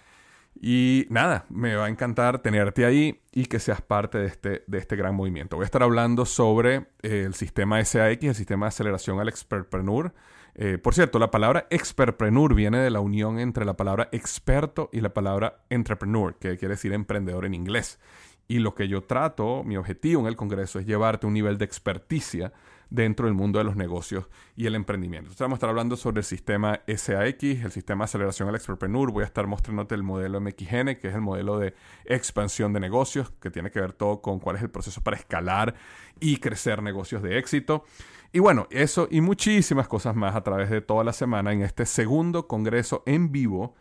Y 0.60 1.08
nada, 1.10 1.46
me 1.50 1.76
va 1.76 1.86
a 1.86 1.90
encantar 1.90 2.40
tenerte 2.40 2.86
ahí 2.86 3.22
y 3.32 3.46
que 3.46 3.60
seas 3.60 3.82
parte 3.82 4.18
de 4.18 4.28
este, 4.28 4.64
de 4.68 4.78
este 4.78 4.96
gran 4.96 5.16
movimiento. 5.16 5.56
Voy 5.56 5.64
a 5.64 5.66
estar 5.66 5.82
hablando 5.82 6.26
sobre 6.26 6.88
eh, 7.02 7.24
el 7.26 7.34
sistema 7.34 7.84
SAX, 7.84 8.24
el 8.24 8.36
sistema 8.36 8.66
de 8.66 8.70
aceleración 8.70 9.20
al 9.20 9.30
expertpreneur. 9.30 10.14
Eh, 10.56 10.78
por 10.78 10.94
cierto, 10.94 11.18
la 11.18 11.32
palabra 11.32 11.68
expertpreneur 11.70 12.54
viene 12.54 12.80
de 12.80 12.90
la 12.90 13.00
unión 13.00 13.40
entre 13.40 13.64
la 13.64 13.78
palabra 13.78 14.10
experto 14.12 14.90
y 14.92 15.00
la 15.00 15.14
palabra 15.14 15.64
entrepreneur, 15.70 16.36
que 16.36 16.58
quiere 16.58 16.74
decir 16.74 16.92
emprendedor 16.92 17.46
en 17.46 17.54
inglés. 17.54 18.00
Y 18.48 18.60
lo 18.60 18.76
que 18.76 18.90
yo 18.90 19.02
trato, 19.04 19.64
mi 19.64 19.78
objetivo 19.78 20.22
en 20.22 20.28
el 20.28 20.36
Congreso 20.36 20.78
es 20.78 20.86
llevarte 20.86 21.26
un 21.26 21.34
nivel 21.34 21.58
de 21.58 21.64
experticia 21.64 22.52
dentro 22.92 23.26
del 23.26 23.34
mundo 23.34 23.58
de 23.58 23.66
los 23.66 23.76
negocios 23.76 24.30
y 24.56 24.68
el 24.68 24.76
emprendimiento. 24.76 25.28
Entonces 25.28 25.42
vamos 25.42 25.56
a 25.56 25.58
estar 25.58 25.70
hablando 25.70 25.96
sobre 25.96 26.20
el 26.20 26.26
sistema 26.26 26.82
SAX, 26.88 27.44
el 27.44 27.72
sistema 27.72 28.04
de 28.04 28.06
aceleración 28.06 28.50
al 28.50 28.56
expertpreneur. 28.56 29.12
Voy 29.12 29.24
a 29.24 29.26
estar 29.26 29.48
mostrándote 29.48 29.96
el 29.96 30.04
modelo 30.04 30.40
MXN, 30.40 30.98
que 31.00 31.08
es 31.08 31.16
el 31.16 31.22
modelo 31.22 31.58
de 31.58 31.74
expansión 32.06 32.74
de 32.74 32.82
negocios, 32.82 33.32
que 33.42 33.50
tiene 33.50 33.72
que 33.72 33.80
ver 33.80 33.94
todo 33.94 34.22
con 34.22 34.40
cuál 34.40 34.58
es 34.58 34.62
el 34.62 34.70
proceso 34.70 35.02
para 35.02 35.18
escalar 35.18 35.74
y 36.20 36.38
crecer 36.38 36.84
negocios 36.84 37.24
de 37.24 37.40
éxito. 37.40 37.86
Y 38.34 38.40
bueno, 38.40 38.68
eso 38.70 39.08
y 39.10 39.22
muchísimas 39.22 39.88
cosas 39.88 40.16
más 40.16 40.36
a 40.36 40.44
través 40.44 40.70
de 40.70 40.82
toda 40.82 41.04
la 41.04 41.14
semana 41.14 41.54
en 41.54 41.62
este 41.62 41.86
segundo 41.86 42.48
congreso 42.48 43.04
en 43.06 43.32
vivo 43.32 43.74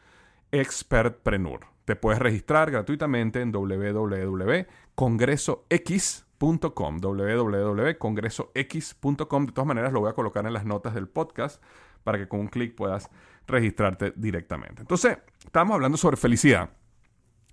Expertpreneur. 0.52 1.66
Te 1.84 1.96
puedes 1.96 2.20
registrar 2.20 2.70
gratuitamente 2.70 3.40
en 3.40 3.50
www.congresox.com 6.40 7.00
www.congresox.com. 7.00 9.46
De 9.46 9.52
todas 9.52 9.66
maneras, 9.66 9.92
lo 9.92 10.00
voy 10.00 10.10
a 10.10 10.14
colocar 10.14 10.44
en 10.46 10.52
las 10.52 10.64
notas 10.64 10.94
del 10.94 11.06
podcast 11.06 11.62
para 12.02 12.18
que 12.18 12.26
con 12.28 12.40
un 12.40 12.48
clic 12.48 12.74
puedas 12.74 13.10
registrarte 13.46 14.12
directamente. 14.16 14.80
Entonces, 14.80 15.18
estábamos 15.44 15.74
hablando 15.74 15.98
sobre 15.98 16.16
felicidad 16.16 16.70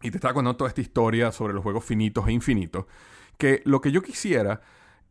y 0.01 0.12
te 0.12 0.17
estaba 0.17 0.34
contando 0.34 0.58
toda 0.58 0.70
esta 0.70 0.82
historia 0.82 1.32
sobre 1.32 1.53
los 1.53 1.63
juegos 1.63 1.84
finitos 1.84 2.27
e 2.27 2.32
infinitos, 2.32 2.86
que 3.38 3.62
lo 3.65 3.82
que 3.82 3.91
yo 3.91 4.01
quisiera 4.01 4.62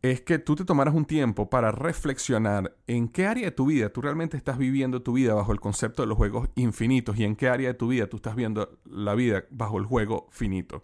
es 0.01 0.21
que 0.21 0.39
tú 0.39 0.55
te 0.55 0.63
tomaras 0.63 0.93
un 0.93 1.05
tiempo 1.05 1.49
para 1.49 1.71
reflexionar 1.71 2.77
en 2.85 3.09
qué 3.09 3.25
área 3.25 3.45
de 3.45 3.51
tu 3.51 3.65
vida 3.65 3.89
tú 3.89 4.01
realmente 4.01 4.37
estás 4.37 4.57
viviendo 4.57 5.01
tu 5.01 5.13
vida 5.13 5.33
bajo 5.33 5.51
el 5.51 5.59
concepto 5.59 6.03
de 6.03 6.07
los 6.07 6.17
juegos 6.17 6.49
infinitos 6.55 7.17
y 7.17 7.23
en 7.23 7.35
qué 7.35 7.49
área 7.49 7.69
de 7.69 7.73
tu 7.73 7.87
vida 7.87 8.07
tú 8.07 8.17
estás 8.17 8.35
viendo 8.35 8.77
la 8.85 9.15
vida 9.15 9.45
bajo 9.49 9.79
el 9.79 9.85
juego 9.85 10.27
finito. 10.31 10.83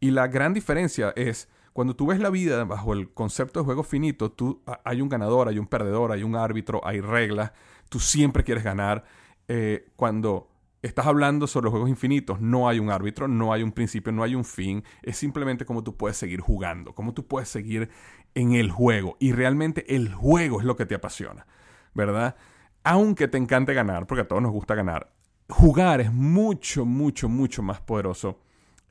Y 0.00 0.12
la 0.12 0.28
gran 0.28 0.54
diferencia 0.54 1.12
es 1.16 1.48
cuando 1.78 1.94
tú 1.94 2.08
ves 2.08 2.18
la 2.18 2.30
vida 2.30 2.64
bajo 2.64 2.92
el 2.92 3.14
concepto 3.14 3.60
de 3.60 3.64
juego 3.64 3.84
finito, 3.84 4.32
tú, 4.32 4.64
hay 4.82 5.00
un 5.00 5.08
ganador, 5.08 5.46
hay 5.46 5.60
un 5.60 5.68
perdedor, 5.68 6.10
hay 6.10 6.24
un 6.24 6.34
árbitro, 6.34 6.84
hay 6.84 7.00
reglas, 7.00 7.52
tú 7.88 8.00
siempre 8.00 8.42
quieres 8.42 8.64
ganar. 8.64 9.04
Eh, 9.46 9.86
cuando 9.94 10.50
estás 10.82 11.06
hablando 11.06 11.46
sobre 11.46 11.66
los 11.66 11.70
juegos 11.70 11.88
infinitos, 11.88 12.40
no 12.40 12.68
hay 12.68 12.80
un 12.80 12.90
árbitro, 12.90 13.28
no 13.28 13.52
hay 13.52 13.62
un 13.62 13.70
principio, 13.70 14.10
no 14.10 14.24
hay 14.24 14.34
un 14.34 14.44
fin, 14.44 14.82
es 15.02 15.18
simplemente 15.18 15.64
cómo 15.64 15.84
tú 15.84 15.96
puedes 15.96 16.16
seguir 16.16 16.40
jugando, 16.40 16.96
cómo 16.96 17.14
tú 17.14 17.28
puedes 17.28 17.48
seguir 17.48 17.88
en 18.34 18.54
el 18.54 18.72
juego. 18.72 19.16
Y 19.20 19.30
realmente 19.30 19.94
el 19.94 20.12
juego 20.12 20.58
es 20.58 20.66
lo 20.66 20.74
que 20.74 20.84
te 20.84 20.96
apasiona, 20.96 21.46
¿verdad? 21.94 22.34
Aunque 22.82 23.28
te 23.28 23.38
encante 23.38 23.72
ganar, 23.72 24.08
porque 24.08 24.22
a 24.22 24.26
todos 24.26 24.42
nos 24.42 24.50
gusta 24.50 24.74
ganar, 24.74 25.12
jugar 25.48 26.00
es 26.00 26.12
mucho, 26.12 26.84
mucho, 26.84 27.28
mucho 27.28 27.62
más 27.62 27.80
poderoso 27.80 28.40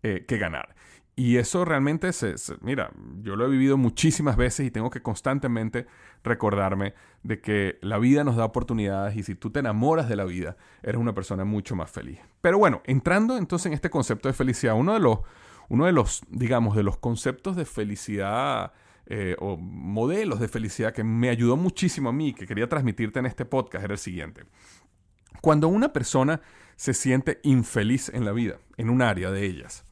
eh, 0.03 0.24
que 0.25 0.38
ganar. 0.38 0.74
Y 1.19 1.38
eso 1.38 1.65
realmente 1.65 2.13
se, 2.13 2.36
mira, 2.62 2.91
yo 3.24 3.36
lo 3.36 3.47
he 3.47 3.50
vivido 3.50 3.75
muchísimas 3.75 4.38
veces 4.38 4.67
y 4.67 4.69
tengo 4.69 4.91
que 4.91 5.01
constantemente 5.01 5.88
recordarme 6.24 6.93
de 7.24 7.41
que 7.41 7.79
la 7.81 7.97
vida 7.97 8.24
nos 8.24 8.36
da 8.36 8.45
oportunidades 8.45 9.17
y 9.17 9.24
si 9.24 9.33
tú 9.33 9.50
te 9.50 9.62
enamoras 9.62 10.07
de 10.09 10.15
la 10.15 10.25
vida, 10.25 10.57
eres 10.83 11.01
una 11.01 11.15
persona 11.15 11.43
mucho 11.43 11.75
más 11.75 11.89
feliz. 11.89 12.19
Pero 12.39 12.59
bueno, 12.59 12.83
entrando 12.86 13.36
entonces 13.36 13.65
en 13.65 13.74
este 13.74 13.89
concepto 13.89 14.29
de 14.29 14.33
felicidad, 14.33 14.75
uno 14.75 14.93
de 14.93 15.00
los, 15.00 15.21
uno 15.69 15.88
de 15.88 15.91
los 15.91 16.21
digamos, 16.29 16.75
de 16.75 16.83
los 16.83 17.00
conceptos 17.00 17.55
de 17.55 17.65
felicidad 17.65 18.74
eh, 19.07 19.36
o 19.39 19.57
modelos 19.57 20.39
de 20.39 20.47
felicidad 20.47 20.93
que 20.93 21.03
me 21.03 21.29
ayudó 21.29 21.57
muchísimo 21.57 22.09
a 22.09 22.13
mí, 22.13 22.36
que 22.36 22.45
quería 22.45 22.69
transmitirte 22.69 23.17
en 23.17 23.25
este 23.25 23.43
podcast, 23.43 23.83
era 23.83 23.95
el 23.95 24.00
siguiente. 24.00 24.43
Cuando 25.41 25.67
una 25.67 25.91
persona 25.93 26.41
se 26.75 26.93
siente 26.93 27.39
infeliz 27.41 28.09
en 28.09 28.24
la 28.24 28.33
vida, 28.33 28.59
en 28.77 28.91
un 28.91 29.01
área 29.01 29.31
de 29.31 29.45
ellas, 29.45 29.87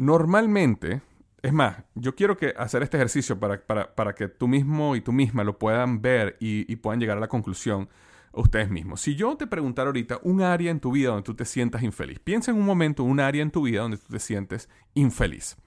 Normalmente, 0.00 1.02
es 1.42 1.52
más, 1.52 1.84
yo 1.94 2.14
quiero 2.14 2.34
que 2.34 2.54
hacer 2.56 2.82
este 2.82 2.96
ejercicio 2.96 3.38
para, 3.38 3.60
para, 3.66 4.14
que 4.14 4.28
tú 4.28 4.48
mismo 4.48 4.96
y 4.96 5.02
tú 5.02 5.12
misma 5.12 5.44
lo 5.44 5.58
puedan 5.58 6.00
ver 6.00 6.38
y, 6.40 6.74
puedan 6.76 7.00
llegar 7.00 7.18
a 7.18 7.20
la 7.20 7.28
conclusión 7.28 7.86
ustedes 8.32 8.70
mismos. 8.70 9.02
Si 9.02 9.14
yo 9.14 9.36
te 9.36 9.46
preguntara 9.46 9.88
ahorita 9.88 10.18
un 10.22 10.40
área 10.40 10.70
en 10.70 10.80
tu 10.80 10.92
vida 10.92 11.08
donde 11.10 11.24
tú 11.24 11.34
te 11.34 11.44
sientas 11.44 11.82
infeliz, 11.82 12.18
piensa 12.18 12.50
en 12.50 12.56
un 12.56 12.64
momento 12.64 13.04
un 13.04 13.20
área 13.20 13.42
en 13.42 13.50
tu 13.50 13.60
vida 13.60 13.82
donde 13.82 13.98
tú 13.98 14.06
te 14.08 14.20
sientes 14.20 14.70
infeliz. 14.94 15.58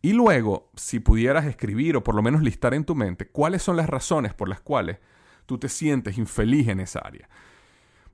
Y 0.00 0.14
luego, 0.14 0.70
si 0.74 1.00
pudieras 1.00 1.44
escribir 1.44 1.94
o 1.98 2.02
por 2.02 2.14
lo 2.14 2.22
menos 2.22 2.40
listar 2.40 2.72
en 2.72 2.86
tu 2.86 2.94
mente 2.94 3.28
cuáles 3.28 3.62
son 3.62 3.76
las 3.76 3.90
razones 3.90 4.32
por 4.32 4.48
las 4.48 4.62
cuales 4.62 4.96
tú 5.44 5.58
te 5.58 5.68
sientes 5.68 6.16
infeliz 6.16 6.68
en 6.68 6.80
esa 6.80 7.00
área. 7.00 7.28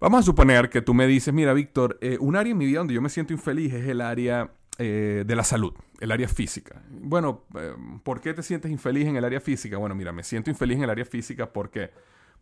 Vamos 0.00 0.18
a 0.18 0.22
suponer 0.24 0.68
que 0.68 0.82
tú 0.82 0.94
me 0.94 1.06
dices, 1.06 1.32
mira, 1.32 1.52
Víctor, 1.52 1.96
eh, 2.00 2.18
un 2.18 2.34
área 2.34 2.50
en 2.50 2.58
mi 2.58 2.66
vida 2.66 2.78
donde 2.78 2.94
yo 2.94 3.00
me 3.00 3.08
siento 3.08 3.32
infeliz 3.32 3.72
es 3.72 3.86
el 3.86 4.00
área 4.00 4.50
eh, 4.80 5.24
de 5.26 5.34
la 5.34 5.42
salud, 5.42 5.74
el 5.98 6.12
área 6.12 6.28
física. 6.28 6.80
Bueno, 6.88 7.42
eh, 7.58 7.74
¿por 8.04 8.20
qué 8.20 8.32
te 8.32 8.44
sientes 8.44 8.70
infeliz 8.70 9.08
en 9.08 9.16
el 9.16 9.24
área 9.24 9.40
física? 9.40 9.76
Bueno, 9.76 9.96
mira, 9.96 10.12
me 10.12 10.22
siento 10.22 10.50
infeliz 10.50 10.76
en 10.76 10.84
el 10.84 10.90
área 10.90 11.04
física 11.04 11.52
porque, 11.52 11.90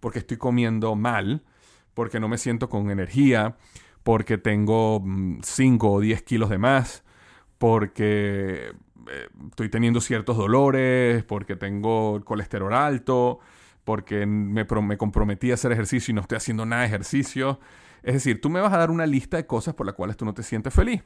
porque 0.00 0.19
estoy 0.19 0.37
comiendo 0.37 0.95
mal, 0.97 1.45
porque 1.95 2.21
no 2.21 2.28
me 2.28 2.37
siento 2.37 2.69
con 2.69 2.90
energía, 2.90 3.57
porque 4.02 4.37
tengo 4.37 5.02
5 5.43 5.87
mm, 5.87 5.90
o 5.90 6.00
10 6.00 6.23
kilos 6.25 6.50
de 6.50 6.59
más, 6.59 7.05
porque 7.57 8.75
eh, 9.11 9.28
estoy 9.49 9.71
teniendo 9.71 10.02
ciertos 10.02 10.37
dolores, 10.37 11.25
porque 11.25 11.57
tengo 11.57 12.23
colesterol 12.23 12.75
alto, 12.75 13.38
porque 13.85 14.26
me, 14.26 14.66
me 14.66 14.99
comprometí 14.99 15.52
a 15.52 15.55
hacer 15.55 15.73
ejercicio 15.73 16.12
y 16.12 16.14
no 16.14 16.21
estoy 16.21 16.37
haciendo 16.37 16.66
nada 16.66 16.83
de 16.83 16.88
ejercicio. 16.88 17.61
Es 18.02 18.12
decir, 18.12 18.43
tú 18.43 18.50
me 18.50 18.61
vas 18.61 18.75
a 18.75 18.76
dar 18.76 18.90
una 18.90 19.07
lista 19.07 19.38
de 19.38 19.47
cosas 19.47 19.73
por 19.73 19.87
las 19.87 19.95
cuales 19.95 20.19
tú 20.19 20.26
no 20.26 20.35
te 20.35 20.43
sientes 20.43 20.75
feliz 20.75 21.02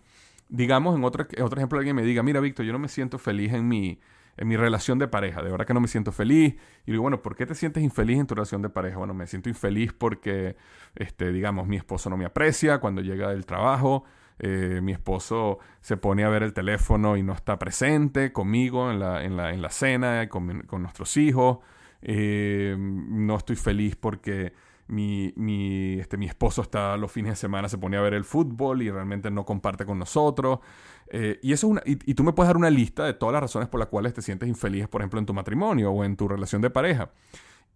digamos, 0.50 0.96
en 0.96 1.04
otro, 1.04 1.26
otro 1.42 1.58
ejemplo, 1.58 1.78
alguien 1.78 1.96
me 1.96 2.02
diga, 2.02 2.22
mira, 2.22 2.40
Víctor, 2.40 2.66
yo 2.66 2.72
no 2.72 2.78
me 2.78 2.88
siento 2.88 3.18
feliz 3.18 3.52
en 3.52 3.66
mi, 3.68 4.00
en 4.36 4.48
mi 4.48 4.56
relación 4.56 4.98
de 4.98 5.08
pareja, 5.08 5.42
de 5.42 5.50
verdad 5.50 5.66
que 5.66 5.74
no 5.74 5.80
me 5.80 5.88
siento 5.88 6.12
feliz. 6.12 6.56
Y 6.86 6.92
digo, 6.92 7.02
bueno, 7.02 7.22
¿por 7.22 7.36
qué 7.36 7.46
te 7.46 7.54
sientes 7.54 7.82
infeliz 7.82 8.18
en 8.18 8.26
tu 8.26 8.34
relación 8.34 8.62
de 8.62 8.68
pareja? 8.68 8.98
Bueno, 8.98 9.14
me 9.14 9.26
siento 9.26 9.48
infeliz 9.48 9.92
porque, 9.92 10.56
este, 10.94 11.32
digamos, 11.32 11.66
mi 11.66 11.76
esposo 11.76 12.10
no 12.10 12.16
me 12.16 12.24
aprecia 12.24 12.78
cuando 12.78 13.00
llega 13.00 13.30
del 13.30 13.46
trabajo. 13.46 14.04
Eh, 14.38 14.80
mi 14.82 14.92
esposo 14.92 15.58
se 15.80 15.98
pone 15.98 16.24
a 16.24 16.30
ver 16.30 16.42
el 16.42 16.54
teléfono 16.54 17.16
y 17.18 17.22
no 17.22 17.34
está 17.34 17.58
presente 17.58 18.32
conmigo 18.32 18.90
en 18.90 18.98
la, 18.98 19.22
en 19.22 19.36
la, 19.36 19.52
en 19.52 19.60
la 19.60 19.68
cena, 19.68 20.28
con, 20.28 20.62
con 20.62 20.82
nuestros 20.82 21.16
hijos. 21.16 21.58
Eh, 22.02 22.76
no 22.78 23.36
estoy 23.36 23.56
feliz 23.56 23.96
porque 23.96 24.54
mi, 24.90 25.32
mi, 25.36 26.00
este, 26.00 26.16
mi 26.16 26.26
esposo 26.26 26.62
está 26.62 26.96
los 26.96 27.12
fines 27.12 27.32
de 27.32 27.36
semana, 27.36 27.68
se 27.68 27.78
pone 27.78 27.96
a 27.96 28.00
ver 28.00 28.14
el 28.14 28.24
fútbol 28.24 28.82
y 28.82 28.90
realmente 28.90 29.30
no 29.30 29.44
comparte 29.44 29.86
con 29.86 29.98
nosotros. 29.98 30.58
Eh, 31.08 31.38
y, 31.42 31.52
eso 31.52 31.68
es 31.68 31.70
una, 31.70 31.82
y, 31.84 32.14
tú 32.14 32.24
me 32.24 32.32
puedes 32.32 32.48
dar 32.48 32.56
una 32.56 32.70
lista 32.70 33.04
de 33.04 33.14
todas 33.14 33.32
las 33.32 33.42
razones 33.42 33.68
por 33.68 33.78
las 33.78 33.88
cuales 33.88 34.14
te 34.14 34.22
sientes 34.22 34.48
infeliz, 34.48 34.88
por 34.88 35.00
ejemplo, 35.00 35.20
en 35.20 35.26
tu 35.26 35.34
matrimonio 35.34 35.92
o 35.92 36.04
en 36.04 36.16
tu 36.16 36.26
relación 36.26 36.60
de 36.60 36.70
pareja. 36.70 37.10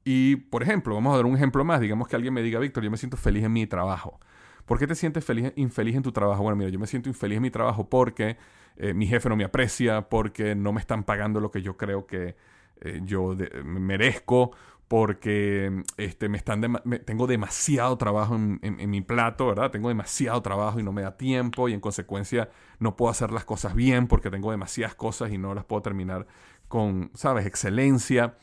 Y, 0.04 0.36
por 0.36 0.62
ejemplo, 0.62 0.94
vamos 0.94 1.14
a 1.14 1.16
dar 1.16 1.26
un 1.26 1.36
ejemplo 1.36 1.64
más. 1.64 1.80
Digamos 1.80 2.08
que 2.08 2.16
alguien 2.16 2.34
me 2.34 2.42
diga, 2.42 2.58
Víctor, 2.58 2.82
yo 2.82 2.90
me 2.90 2.96
siento 2.96 3.16
feliz 3.16 3.44
en 3.44 3.52
mi 3.52 3.66
trabajo. 3.66 4.18
¿Por 4.66 4.78
qué 4.78 4.86
te 4.86 4.94
sientes 4.94 5.24
feliz, 5.24 5.52
infeliz 5.56 5.94
en 5.94 6.02
tu 6.02 6.12
trabajo? 6.12 6.42
Bueno, 6.42 6.56
mira, 6.56 6.70
yo 6.70 6.78
me 6.78 6.86
siento 6.86 7.08
infeliz 7.08 7.36
en 7.36 7.42
mi 7.42 7.50
trabajo 7.50 7.88
porque 7.88 8.36
eh, 8.76 8.92
mi 8.92 9.06
jefe 9.06 9.28
no 9.28 9.36
me 9.36 9.44
aprecia, 9.44 10.08
porque 10.08 10.54
no 10.54 10.72
me 10.72 10.80
están 10.80 11.04
pagando 11.04 11.40
lo 11.40 11.50
que 11.50 11.62
yo 11.62 11.76
creo 11.76 12.06
que 12.06 12.34
eh, 12.80 13.00
yo 13.04 13.36
merezco, 13.64 14.52
porque 14.88 15.82
este, 15.96 16.28
me 16.28 16.36
están 16.36 16.80
tengo 17.04 17.26
demasiado 17.26 17.96
trabajo 17.96 18.34
en, 18.34 18.90
mi 18.90 19.00
plato, 19.00 19.46
¿verdad? 19.46 19.70
Tengo 19.70 19.88
demasiado 19.88 20.42
trabajo 20.42 20.78
y 20.78 20.82
no 20.82 20.92
me 20.92 21.02
da 21.02 21.16
tiempo 21.16 21.68
y 21.68 21.72
en 21.72 21.80
consecuencia 21.80 22.50
no 22.78 22.96
puedo 22.96 23.10
hacer 23.10 23.32
las 23.32 23.44
cosas 23.44 23.74
bien 23.74 24.06
porque 24.06 24.30
tengo 24.30 24.50
demasiadas 24.50 24.94
cosas 24.94 25.32
y 25.32 25.38
no 25.38 25.54
las 25.54 25.64
puedo 25.64 25.82
terminar 25.82 26.26
con, 26.68 27.10
¿sabes?, 27.14 27.46
excelencia. 27.46 28.34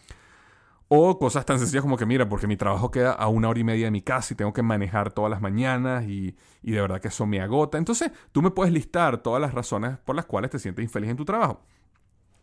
O 0.94 1.18
cosas 1.20 1.46
tan 1.46 1.58
sencillas 1.58 1.84
como 1.84 1.96
que, 1.96 2.06
mira, 2.06 2.28
porque 2.28 2.48
mi 2.48 2.58
trabajo 2.58 2.92
queda 2.92 3.14
a 3.14 3.30
una 3.30 3.48
hora 3.48 3.60
y 3.60 3.64
media 3.64 3.86
de 3.86 3.92
mi 3.92 4.02
casa 4.02 4.34
y 4.34 4.38
tengo 4.38 4.52
que 4.52 4.62
manejar 4.62 5.14
todas 5.14 5.32
las 5.32 5.40
mañanas 5.40 6.04
y, 6.06 6.36
y 6.62 6.72
de 6.72 6.82
verdad 6.82 7.00
que 7.00 7.08
eso 7.08 7.26
me 7.26 7.40
agota. 7.40 7.78
Entonces, 7.78 8.12
tú 8.34 8.42
me 8.42 8.52
puedes 8.52 8.74
listar 8.74 9.20
todas 9.20 9.42
las 9.42 9.54
razones 9.54 9.98
por 10.00 10.18
las 10.18 10.26
cuales 10.26 10.52
te 10.52 10.60
sientes 10.60 10.84
infeliz 10.84 11.10
en 11.10 11.16
tu 11.16 11.24
trabajo. 11.24 11.62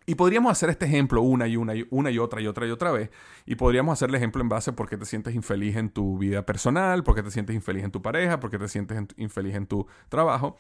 Y 0.09 0.15
podríamos 0.15 0.51
hacer 0.51 0.71
este 0.71 0.87
ejemplo 0.87 1.21
una 1.21 1.47
y 1.47 1.59
una 1.59 1.75
y 1.75 1.87
una 1.91 2.11
y 2.11 2.19
otra 2.19 2.41
y 2.41 2.47
otra 2.47 2.67
y 2.67 2.71
otra 2.71 2.91
vez. 2.93 3.11
Y 3.45 3.57
podríamos 3.57 3.93
hacer 3.93 4.09
el 4.09 4.15
ejemplo 4.15 4.41
en 4.41 4.49
base 4.49 4.71
a 4.71 4.73
por 4.73 4.89
qué 4.89 4.97
te 4.97 5.05
sientes 5.05 5.35
infeliz 5.35 5.77
en 5.77 5.91
tu 5.91 6.17
vida 6.17 6.47
personal, 6.47 7.05
por 7.05 7.15
qué 7.15 7.23
te 7.23 7.31
sientes 7.31 7.55
infeliz 7.55 7.85
en 7.85 7.91
tu 7.91 8.01
pareja, 8.01 8.41
por 8.41 8.51
qué 8.51 8.59
te 8.59 8.69
sientes 8.69 8.99
infeliz 9.19 9.55
en 9.55 9.67
tu 9.67 9.87
trabajo. 10.09 10.57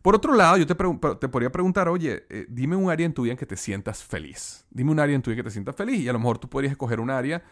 Por 0.00 0.14
otro 0.14 0.32
lado, 0.32 0.58
yo 0.58 0.66
te, 0.68 0.76
te 0.76 1.28
podría 1.28 1.50
preguntar, 1.50 1.88
oye, 1.88 2.24
eh, 2.30 2.46
dime 2.48 2.76
un 2.76 2.88
área 2.88 3.04
en 3.04 3.12
tu 3.12 3.22
vida 3.22 3.32
en 3.32 3.36
que 3.36 3.46
te 3.46 3.56
sientas 3.56 4.00
feliz. 4.00 4.64
Dime 4.70 4.92
un 4.92 5.00
área 5.00 5.16
en 5.16 5.22
tu 5.22 5.30
vida 5.32 5.38
que 5.38 5.48
te 5.48 5.50
sientas 5.50 5.74
feliz. 5.74 5.98
Y 5.98 6.08
a 6.08 6.12
lo 6.12 6.20
mejor 6.20 6.38
tú 6.38 6.48
podrías 6.48 6.70
escoger 6.70 7.00
un 7.00 7.10
área 7.10 7.42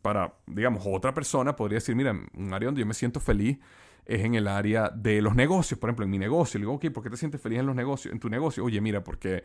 para, 0.00 0.32
digamos, 0.46 0.84
otra 0.86 1.12
persona 1.12 1.56
podría 1.56 1.78
decir, 1.78 1.96
mira, 1.96 2.12
un 2.12 2.54
área 2.54 2.68
donde 2.68 2.82
yo 2.82 2.86
me 2.86 2.94
siento 2.94 3.18
feliz 3.18 3.58
es 4.06 4.24
en 4.24 4.36
el 4.36 4.46
área 4.46 4.90
de 4.90 5.20
los 5.22 5.34
negocios, 5.34 5.80
por 5.80 5.88
ejemplo, 5.88 6.04
en 6.04 6.10
mi 6.12 6.18
negocio. 6.18 6.58
Le 6.58 6.66
digo, 6.66 6.74
ok, 6.74 6.90
¿por 6.90 7.02
qué 7.02 7.10
te 7.10 7.16
sientes 7.16 7.40
feliz 7.40 7.58
en 7.58 7.66
los 7.66 7.74
negocios, 7.74 8.12
en 8.12 8.20
tu 8.20 8.28
negocio? 8.28 8.64
Oye, 8.64 8.80
mira, 8.80 9.02
porque 9.02 9.42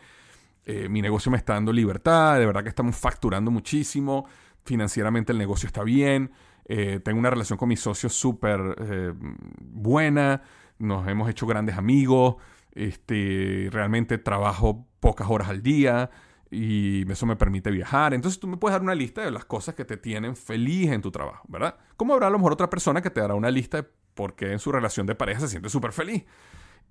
eh, 0.72 0.88
mi 0.88 1.02
negocio 1.02 1.32
me 1.32 1.38
está 1.40 1.54
dando 1.54 1.74
libertad, 1.74 2.38
de 2.38 2.46
verdad 2.46 2.62
que 2.62 2.70
estamos 2.70 2.96
facturando 2.96 3.50
muchísimo, 3.50 4.28
financieramente 4.64 5.32
el 5.32 5.40
negocio 5.40 5.66
está 5.66 5.84
bien, 5.84 6.32
eh, 6.66 7.00
tengo 7.04 7.18
una 7.18 7.32
relación 7.32 7.58
con 7.58 7.70
mis 7.70 7.80
socios 7.80 8.14
súper 8.14 8.76
eh, 8.78 9.14
buena, 9.18 10.44
nos 10.78 11.08
hemos 11.08 11.28
hecho 11.28 11.48
grandes 11.48 11.76
amigos, 11.76 12.36
este, 12.74 13.70
realmente 13.72 14.20
trabajo 14.20 14.86
pocas 15.00 15.28
horas 15.28 15.50
al 15.50 15.64
día 15.64 16.12
y 16.52 17.12
eso 17.12 17.26
me 17.26 17.36
permite 17.36 17.72
viajar. 17.72 18.14
Entonces 18.14 18.40
tú 18.40 18.46
me 18.46 18.58
puedes 18.58 18.76
dar 18.76 18.84
una 18.84 18.94
lista 18.94 19.24
de 19.24 19.32
las 19.32 19.46
cosas 19.46 19.74
que 19.74 19.86
te 19.86 19.98
tienen 19.98 20.36
feliz 20.36 20.92
en 20.92 21.02
tu 21.02 21.10
trabajo, 21.10 21.48
¿verdad? 21.48 21.78
Como 21.98 22.14
habrá 22.14 22.28
a 22.28 22.30
lo 22.30 22.38
mejor 22.38 22.54
otra 22.54 22.70
persona 22.70 23.02
que 23.02 23.10
te 23.10 23.22
dará 23.22 23.34
una 23.34 23.50
lista 23.50 23.78
de 23.78 23.90
por 24.14 24.36
qué 24.36 24.52
en 24.52 24.60
su 24.60 24.72
relación 24.72 25.08
de 25.08 25.16
pareja 25.16 25.40
se 25.40 25.48
siente 25.48 25.68
súper 25.68 25.94
feliz. 25.94 26.26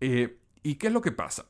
¿Y 0.00 0.74
qué 0.74 0.88
es 0.88 0.92
lo 0.92 1.00
que 1.00 1.12
pasa? 1.12 1.46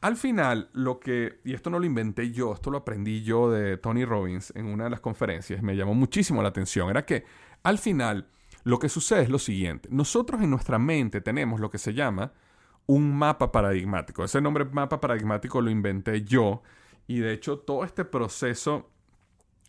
Al 0.00 0.16
final, 0.16 0.68
lo 0.74 1.00
que, 1.00 1.40
y 1.44 1.54
esto 1.54 1.70
no 1.70 1.78
lo 1.78 1.86
inventé 1.86 2.30
yo, 2.30 2.52
esto 2.52 2.70
lo 2.70 2.78
aprendí 2.78 3.22
yo 3.22 3.50
de 3.50 3.78
Tony 3.78 4.04
Robbins 4.04 4.52
en 4.54 4.66
una 4.66 4.84
de 4.84 4.90
las 4.90 5.00
conferencias, 5.00 5.62
me 5.62 5.76
llamó 5.76 5.94
muchísimo 5.94 6.42
la 6.42 6.50
atención, 6.50 6.90
era 6.90 7.06
que 7.06 7.24
al 7.62 7.78
final 7.78 8.28
lo 8.64 8.78
que 8.78 8.88
sucede 8.88 9.22
es 9.22 9.30
lo 9.30 9.38
siguiente, 9.38 9.88
nosotros 9.90 10.42
en 10.42 10.50
nuestra 10.50 10.78
mente 10.78 11.22
tenemos 11.22 11.58
lo 11.58 11.70
que 11.70 11.78
se 11.78 11.94
llama 11.94 12.32
un 12.86 13.16
mapa 13.16 13.50
paradigmático, 13.50 14.24
ese 14.24 14.42
nombre 14.42 14.66
mapa 14.66 15.00
paradigmático 15.00 15.62
lo 15.62 15.70
inventé 15.70 16.22
yo 16.22 16.62
y 17.06 17.20
de 17.20 17.32
hecho 17.32 17.58
todo 17.58 17.84
este 17.84 18.04
proceso 18.04 18.90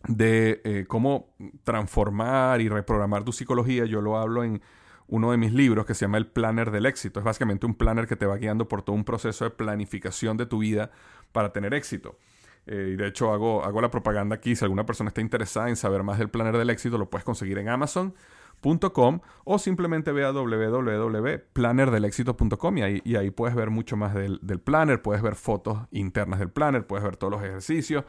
de 0.06 0.60
eh, 0.64 0.84
cómo 0.86 1.34
transformar 1.64 2.60
y 2.60 2.68
reprogramar 2.68 3.24
tu 3.24 3.32
psicología, 3.32 3.86
yo 3.86 4.00
lo 4.00 4.18
hablo 4.18 4.44
en 4.44 4.60
uno 5.08 5.30
de 5.30 5.36
mis 5.36 5.52
libros 5.52 5.86
que 5.86 5.94
se 5.94 6.04
llama 6.04 6.18
El 6.18 6.26
Planner 6.26 6.70
del 6.70 6.86
Éxito. 6.86 7.20
Es 7.20 7.24
básicamente 7.24 7.66
un 7.66 7.74
planner 7.74 8.06
que 8.06 8.16
te 8.16 8.26
va 8.26 8.36
guiando 8.36 8.68
por 8.68 8.82
todo 8.82 8.96
un 8.96 9.04
proceso 9.04 9.44
de 9.44 9.50
planificación 9.50 10.36
de 10.36 10.46
tu 10.46 10.58
vida 10.58 10.90
para 11.32 11.52
tener 11.52 11.74
éxito. 11.74 12.18
Eh, 12.66 12.90
y 12.94 12.96
de 12.96 13.06
hecho 13.06 13.32
hago, 13.32 13.64
hago 13.64 13.80
la 13.80 13.90
propaganda 13.90 14.34
aquí. 14.36 14.56
Si 14.56 14.64
alguna 14.64 14.84
persona 14.84 15.08
está 15.08 15.20
interesada 15.20 15.68
en 15.68 15.76
saber 15.76 16.02
más 16.02 16.18
del 16.18 16.28
Planner 16.28 16.58
del 16.58 16.70
Éxito, 16.70 16.98
lo 16.98 17.08
puedes 17.08 17.24
conseguir 17.24 17.58
en 17.58 17.68
Amazon.com 17.68 19.20
o 19.44 19.58
simplemente 19.58 20.10
ve 20.10 20.24
a 20.24 20.32
www.plannerdelexito.com 20.32 22.78
y 22.78 22.82
ahí, 22.82 23.00
y 23.04 23.14
ahí 23.16 23.30
puedes 23.30 23.54
ver 23.54 23.70
mucho 23.70 23.96
más 23.96 24.12
del, 24.14 24.40
del 24.42 24.58
planner, 24.58 25.02
puedes 25.02 25.22
ver 25.22 25.36
fotos 25.36 25.86
internas 25.92 26.40
del 26.40 26.50
planner, 26.50 26.84
puedes 26.86 27.04
ver 27.04 27.16
todos 27.16 27.32
los 27.32 27.42
ejercicios. 27.42 28.04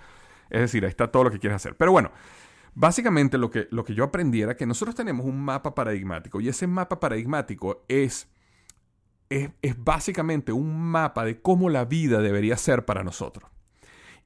Es 0.49 0.61
decir, 0.61 0.85
ahí 0.85 0.89
está 0.89 1.11
todo 1.11 1.25
lo 1.25 1.31
que 1.31 1.39
quieres 1.39 1.57
hacer. 1.57 1.75
Pero 1.75 1.91
bueno, 1.91 2.09
Básicamente 2.79 3.39
lo 3.39 3.49
que, 3.49 3.67
lo 3.71 3.83
que 3.83 3.95
yo 3.95 4.03
aprendí 4.03 4.43
era 4.43 4.55
que 4.55 4.67
nosotros 4.67 4.93
tenemos 4.93 5.25
un 5.25 5.41
mapa 5.41 5.73
paradigmático 5.73 6.39
y 6.39 6.47
ese 6.47 6.67
mapa 6.67 6.99
paradigmático 6.99 7.83
es, 7.87 8.27
es, 9.31 9.49
es 9.63 9.83
básicamente 9.83 10.51
un 10.51 10.79
mapa 10.79 11.25
de 11.25 11.41
cómo 11.41 11.71
la 11.71 11.85
vida 11.85 12.21
debería 12.21 12.55
ser 12.55 12.85
para 12.85 13.03
nosotros. 13.03 13.49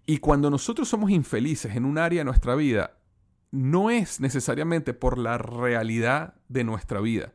Y 0.05 0.17
cuando 0.17 0.49
nosotros 0.49 0.89
somos 0.89 1.11
infelices 1.11 1.77
en 1.77 1.85
un 1.85 1.97
área 1.97 2.19
de 2.19 2.25
nuestra 2.25 2.55
vida, 2.55 2.97
no 3.51 3.89
es 3.89 4.19
necesariamente 4.19 4.93
por 4.93 5.17
la 5.17 5.37
realidad 5.37 6.33
de 6.49 6.65
nuestra 6.65 6.99
vida, 6.99 7.31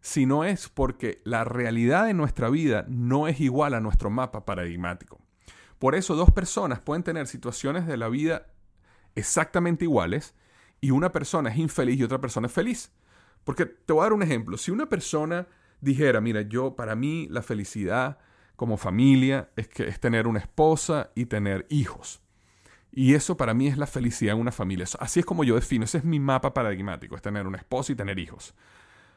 sino 0.00 0.44
es 0.44 0.68
porque 0.68 1.20
la 1.24 1.42
realidad 1.42 2.06
de 2.06 2.14
nuestra 2.14 2.48
vida 2.48 2.84
no 2.86 3.26
es 3.26 3.40
igual 3.40 3.74
a 3.74 3.80
nuestro 3.80 4.08
mapa 4.08 4.44
paradigmático. 4.44 5.18
Por 5.80 5.96
eso 5.96 6.14
dos 6.14 6.30
personas 6.30 6.78
pueden 6.78 7.02
tener 7.02 7.26
situaciones 7.26 7.88
de 7.88 7.96
la 7.96 8.08
vida 8.08 8.46
exactamente 9.16 9.84
iguales, 9.84 10.36
y 10.80 10.90
una 10.90 11.12
persona 11.12 11.50
es 11.50 11.58
infeliz 11.58 11.98
y 11.98 12.04
otra 12.04 12.20
persona 12.20 12.46
es 12.46 12.52
feliz. 12.52 12.92
Porque 13.44 13.66
te 13.66 13.92
voy 13.92 14.00
a 14.00 14.04
dar 14.04 14.12
un 14.12 14.22
ejemplo. 14.22 14.56
Si 14.56 14.70
una 14.70 14.88
persona 14.88 15.46
dijera, 15.80 16.20
mira, 16.20 16.42
yo 16.42 16.76
para 16.76 16.94
mí 16.94 17.26
la 17.30 17.42
felicidad 17.42 18.18
como 18.56 18.76
familia 18.76 19.48
es 19.56 19.68
que 19.68 19.88
es 19.88 19.98
tener 20.00 20.26
una 20.26 20.38
esposa 20.38 21.10
y 21.14 21.26
tener 21.26 21.66
hijos. 21.70 22.20
Y 22.92 23.14
eso 23.14 23.36
para 23.36 23.54
mí 23.54 23.68
es 23.68 23.78
la 23.78 23.86
felicidad 23.86 24.34
en 24.34 24.40
una 24.40 24.52
familia. 24.52 24.86
Así 24.98 25.20
es 25.20 25.26
como 25.26 25.44
yo 25.44 25.54
defino, 25.54 25.84
ese 25.84 25.98
es 25.98 26.04
mi 26.04 26.20
mapa 26.20 26.52
paradigmático, 26.52 27.14
es 27.14 27.22
tener 27.22 27.46
una 27.46 27.58
esposa 27.58 27.92
y 27.92 27.94
tener 27.94 28.18
hijos. 28.18 28.54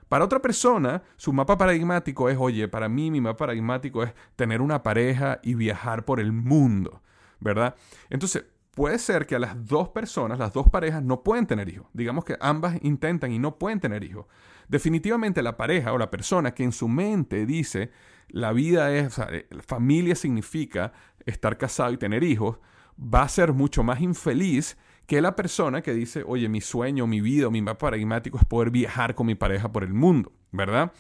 Para 0.08 0.26
otra 0.26 0.39
persona, 0.39 1.02
su 1.17 1.34
mapa 1.34 1.58
paradigmático 1.58 2.30
es, 2.30 2.38
oye, 2.38 2.67
para 2.67 2.88
mí 2.88 3.10
mi 3.10 3.19
mapa 3.19 3.38
paradigmático 3.38 4.04
es 4.04 4.13
tener 4.36 4.62
una 4.62 4.84
pareja 4.84 5.39
y 5.41 5.56
viajar 5.56 6.06
por 6.06 6.19
el 6.19 6.32
mundo, 6.32 7.02
¿verdad? 7.39 7.76
Entonces, 8.10 8.45
puede 8.73 8.97
ser 8.99 9.25
que 9.25 9.36
a 9.36 9.39
las 9.39 9.65
dos 9.65 9.89
personas, 9.89 10.39
las 10.39 10.53
dos 10.53 10.69
parejas, 10.69 11.03
no 11.03 11.23
pueden 11.23 11.45
tener 11.45 11.69
hijos. 11.69 11.88
Digamos 11.93 12.25
que 12.25 12.38
ambas 12.39 12.77
intentan 12.81 13.31
y 13.31 13.39
no 13.39 13.57
pueden 13.57 13.79
tener 13.79 14.03
hijos. 14.03 14.25
Definitivamente 14.67 15.43
la 15.43 15.57
pareja 15.57 15.93
o 15.93 15.97
la 15.97 16.09
persona 16.09 16.53
que 16.53 16.63
en 16.63 16.71
su 16.71 16.88
mente 16.88 17.45
dice 17.45 17.91
la 18.29 18.51
vida 18.51 18.91
es, 18.91 19.07
o 19.07 19.09
sea, 19.12 19.27
eh, 19.31 19.47
familia 19.65 20.15
significa 20.15 20.93
estar 21.25 21.57
casado 21.57 21.93
y 21.93 21.97
tener 21.97 22.23
hijos, 22.23 22.57
va 22.97 23.23
a 23.23 23.29
ser 23.29 23.53
mucho 23.53 23.83
más 23.83 24.01
infeliz 24.01 24.77
que 25.05 25.21
la 25.21 25.36
persona 25.36 25.81
que 25.81 25.93
dice, 25.93 26.23
oye, 26.25 26.49
mi 26.49 26.62
sueño, 26.62 27.05
mi 27.05 27.21
vida, 27.21 27.49
mi 27.49 27.62
mapa 27.62 27.79
paradigmático 27.79 28.38
es 28.38 28.45
poder 28.45 28.71
viajar 28.71 29.13
con 29.13 29.27
mi 29.27 29.36
pareja 29.36 29.71
por 29.71 29.83
el 29.83 29.93
mundo, 29.93 30.31
¿verdad? 30.51 30.91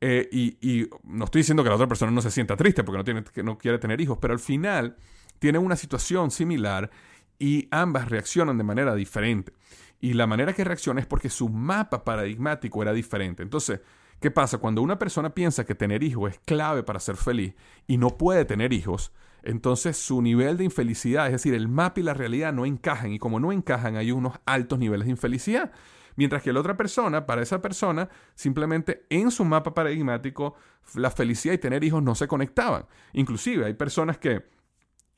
Eh, 0.00 0.28
y, 0.32 0.88
no 1.04 1.24
estoy 1.24 1.40
diciendo 1.40 1.62
que 1.62 1.68
la 1.68 1.74
otra 1.74 1.88
persona 1.88 2.12
no 2.12 2.22
se 2.22 2.30
sienta 2.30 2.56
triste 2.56 2.84
porque 2.84 2.98
no, 2.98 3.04
tiene, 3.04 3.24
que 3.24 3.42
no 3.42 3.58
quiere 3.58 3.78
tener 3.78 4.00
hijos, 4.00 4.18
pero 4.20 4.32
al 4.32 4.40
final 4.40 4.96
tienen 5.40 5.64
una 5.64 5.74
situación 5.74 6.30
similar 6.30 6.90
y 7.38 7.66
ambas 7.72 8.08
reaccionan 8.08 8.58
de 8.58 8.64
manera 8.64 8.94
diferente. 8.94 9.52
Y 9.98 10.12
la 10.12 10.28
manera 10.28 10.52
que 10.52 10.62
reacciona 10.62 11.00
es 11.00 11.06
porque 11.06 11.28
su 11.28 11.48
mapa 11.48 12.04
paradigmático 12.04 12.82
era 12.82 12.92
diferente. 12.92 13.42
Entonces, 13.42 13.80
¿qué 14.20 14.30
pasa? 14.30 14.58
Cuando 14.58 14.82
una 14.82 14.98
persona 14.98 15.34
piensa 15.34 15.64
que 15.64 15.74
tener 15.74 16.02
hijos 16.04 16.30
es 16.30 16.38
clave 16.44 16.82
para 16.82 17.00
ser 17.00 17.16
feliz 17.16 17.54
y 17.86 17.98
no 17.98 18.16
puede 18.16 18.44
tener 18.44 18.72
hijos, 18.72 19.12
entonces 19.42 19.96
su 19.96 20.22
nivel 20.22 20.58
de 20.58 20.64
infelicidad, 20.64 21.26
es 21.26 21.32
decir, 21.32 21.54
el 21.54 21.68
mapa 21.68 22.00
y 22.00 22.02
la 22.02 22.14
realidad 22.14 22.52
no 22.52 22.66
encajan 22.66 23.12
y 23.12 23.18
como 23.18 23.40
no 23.40 23.52
encajan 23.52 23.96
hay 23.96 24.12
unos 24.12 24.38
altos 24.44 24.78
niveles 24.78 25.06
de 25.06 25.12
infelicidad. 25.12 25.72
Mientras 26.16 26.42
que 26.42 26.52
la 26.52 26.60
otra 26.60 26.76
persona, 26.76 27.24
para 27.24 27.40
esa 27.40 27.62
persona, 27.62 28.10
simplemente 28.34 29.06
en 29.08 29.30
su 29.30 29.44
mapa 29.44 29.72
paradigmático, 29.72 30.54
la 30.94 31.10
felicidad 31.10 31.54
y 31.54 31.58
tener 31.58 31.82
hijos 31.84 32.02
no 32.02 32.14
se 32.14 32.28
conectaban. 32.28 32.84
Inclusive 33.14 33.64
hay 33.64 33.74
personas 33.74 34.18
que 34.18 34.44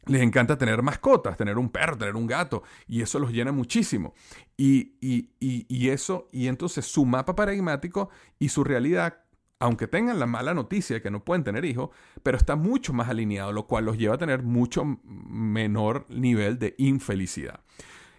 les 0.06 0.22
encanta 0.22 0.58
tener 0.58 0.82
mascotas, 0.82 1.36
tener 1.36 1.58
un 1.58 1.70
perro, 1.70 1.96
tener 1.96 2.16
un 2.16 2.26
gato, 2.26 2.62
y 2.88 3.02
eso 3.02 3.18
los 3.18 3.32
llena 3.32 3.52
muchísimo. 3.52 4.14
Y, 4.56 4.94
y, 5.00 5.88
eso, 5.88 6.28
y 6.32 6.48
entonces 6.48 6.86
su 6.86 7.04
mapa 7.04 7.34
paradigmático 7.34 8.10
y 8.38 8.48
su 8.48 8.64
realidad, 8.64 9.20
aunque 9.58 9.86
tengan 9.86 10.18
la 10.18 10.26
mala 10.26 10.54
noticia 10.54 10.94
de 10.94 11.02
que 11.02 11.10
no 11.10 11.24
pueden 11.24 11.44
tener 11.44 11.64
hijos, 11.64 11.90
pero 12.22 12.36
está 12.36 12.56
mucho 12.56 12.92
más 12.92 13.08
alineado, 13.08 13.52
lo 13.52 13.66
cual 13.66 13.84
los 13.84 13.96
lleva 13.96 14.16
a 14.16 14.18
tener 14.18 14.42
mucho 14.42 14.84
menor 15.04 16.06
nivel 16.08 16.58
de 16.58 16.74
infelicidad. 16.78 17.60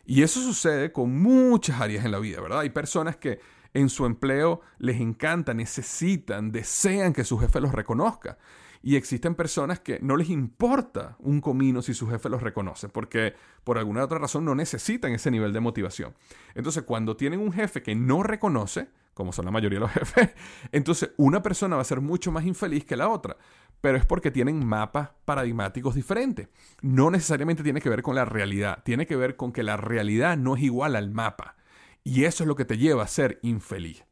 Y 0.05 0.21
eso 0.23 0.41
sucede 0.41 0.91
con 0.91 1.21
muchas 1.21 1.79
áreas 1.79 2.05
en 2.05 2.11
la 2.11 2.19
vida, 2.19 2.41
¿verdad? 2.41 2.59
Hay 2.59 2.69
personas 2.69 3.17
que 3.17 3.39
en 3.73 3.89
su 3.89 4.05
empleo 4.05 4.61
les 4.77 4.99
encanta, 4.99 5.53
necesitan, 5.53 6.51
desean 6.51 7.13
que 7.13 7.23
su 7.23 7.37
jefe 7.39 7.59
los 7.59 7.71
reconozca. 7.71 8.37
Y 8.85 8.97
existen 8.97 9.33
personas 9.33 9.79
que 9.79 9.99
no 10.01 10.17
les 10.17 10.29
importa 10.29 11.15
un 11.19 11.39
comino 11.39 11.81
si 11.81 11.93
su 11.93 12.09
jefe 12.09 12.27
los 12.27 12.43
reconoce, 12.43 12.89
porque 12.89 13.33
por 13.63 13.77
alguna 13.77 14.03
otra 14.03 14.19
razón 14.19 14.43
no 14.43 14.55
necesitan 14.55 15.13
ese 15.13 15.31
nivel 15.31 15.53
de 15.53 15.61
motivación. 15.61 16.13
Entonces, 16.53 16.83
cuando 16.83 17.15
tienen 17.15 17.39
un 17.39 17.53
jefe 17.53 17.81
que 17.81 17.95
no 17.95 18.23
reconoce, 18.23 18.89
como 19.13 19.31
son 19.31 19.45
la 19.45 19.51
mayoría 19.51 19.79
de 19.79 19.85
los 19.85 19.91
jefes, 19.93 20.31
entonces 20.73 21.11
una 21.15 21.41
persona 21.41 21.77
va 21.77 21.81
a 21.81 21.85
ser 21.85 22.01
mucho 22.01 22.29
más 22.33 22.45
infeliz 22.45 22.83
que 22.83 22.97
la 22.97 23.07
otra. 23.07 23.37
Pero 23.79 23.97
es 23.97 24.05
porque 24.05 24.31
tienen 24.31 24.65
mapas 24.65 25.11
paradigmáticos 25.23 25.95
diferentes. 25.95 26.49
No 26.81 27.09
necesariamente 27.09 27.63
tiene 27.63 27.79
que 27.79 27.89
ver 27.89 28.03
con 28.03 28.15
la 28.15 28.25
realidad, 28.25 28.83
tiene 28.83 29.05
que 29.05 29.15
ver 29.15 29.37
con 29.37 29.53
que 29.53 29.63
la 29.63 29.77
realidad 29.77 30.37
no 30.37 30.57
es 30.57 30.63
igual 30.63 30.97
al 30.97 31.09
mapa. 31.09 31.55
Y 32.03 32.25
eso 32.25 32.43
es 32.43 32.49
lo 32.49 32.57
que 32.57 32.65
te 32.65 32.77
lleva 32.77 33.03
a 33.03 33.07
ser 33.07 33.39
infeliz. 33.43 34.03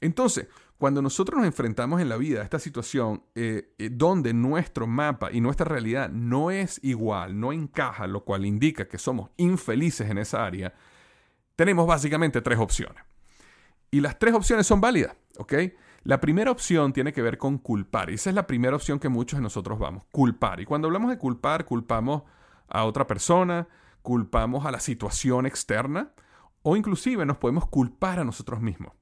Entonces, 0.00 0.48
cuando 0.78 1.00
nosotros 1.00 1.38
nos 1.38 1.46
enfrentamos 1.46 2.00
en 2.00 2.08
la 2.08 2.16
vida 2.16 2.40
a 2.40 2.44
esta 2.44 2.58
situación 2.58 3.22
eh, 3.34 3.74
eh, 3.78 3.88
donde 3.90 4.34
nuestro 4.34 4.86
mapa 4.86 5.32
y 5.32 5.40
nuestra 5.40 5.64
realidad 5.64 6.10
no 6.10 6.50
es 6.50 6.80
igual, 6.82 7.40
no 7.40 7.52
encaja, 7.52 8.06
lo 8.06 8.24
cual 8.24 8.44
indica 8.44 8.86
que 8.86 8.98
somos 8.98 9.30
infelices 9.36 10.10
en 10.10 10.18
esa 10.18 10.44
área, 10.44 10.74
tenemos 11.56 11.86
básicamente 11.86 12.42
tres 12.42 12.58
opciones. 12.58 13.02
Y 13.90 14.00
las 14.00 14.18
tres 14.18 14.34
opciones 14.34 14.66
son 14.66 14.80
válidas, 14.80 15.16
¿ok? 15.38 15.54
La 16.02 16.20
primera 16.20 16.50
opción 16.50 16.92
tiene 16.92 17.12
que 17.12 17.22
ver 17.22 17.38
con 17.38 17.58
culpar. 17.58 18.10
Y 18.10 18.14
esa 18.14 18.30
es 18.30 18.36
la 18.36 18.46
primera 18.46 18.76
opción 18.76 18.98
que 18.98 19.08
muchos 19.08 19.38
de 19.38 19.42
nosotros 19.42 19.78
vamos, 19.78 20.04
culpar. 20.10 20.60
Y 20.60 20.66
cuando 20.66 20.88
hablamos 20.88 21.10
de 21.10 21.18
culpar, 21.18 21.64
culpamos 21.64 22.22
a 22.68 22.84
otra 22.84 23.06
persona, 23.06 23.66
culpamos 24.02 24.66
a 24.66 24.70
la 24.70 24.80
situación 24.80 25.46
externa 25.46 26.12
o 26.62 26.76
inclusive 26.76 27.24
nos 27.24 27.38
podemos 27.38 27.66
culpar 27.66 28.20
a 28.20 28.24
nosotros 28.24 28.60
mismos. 28.60 28.92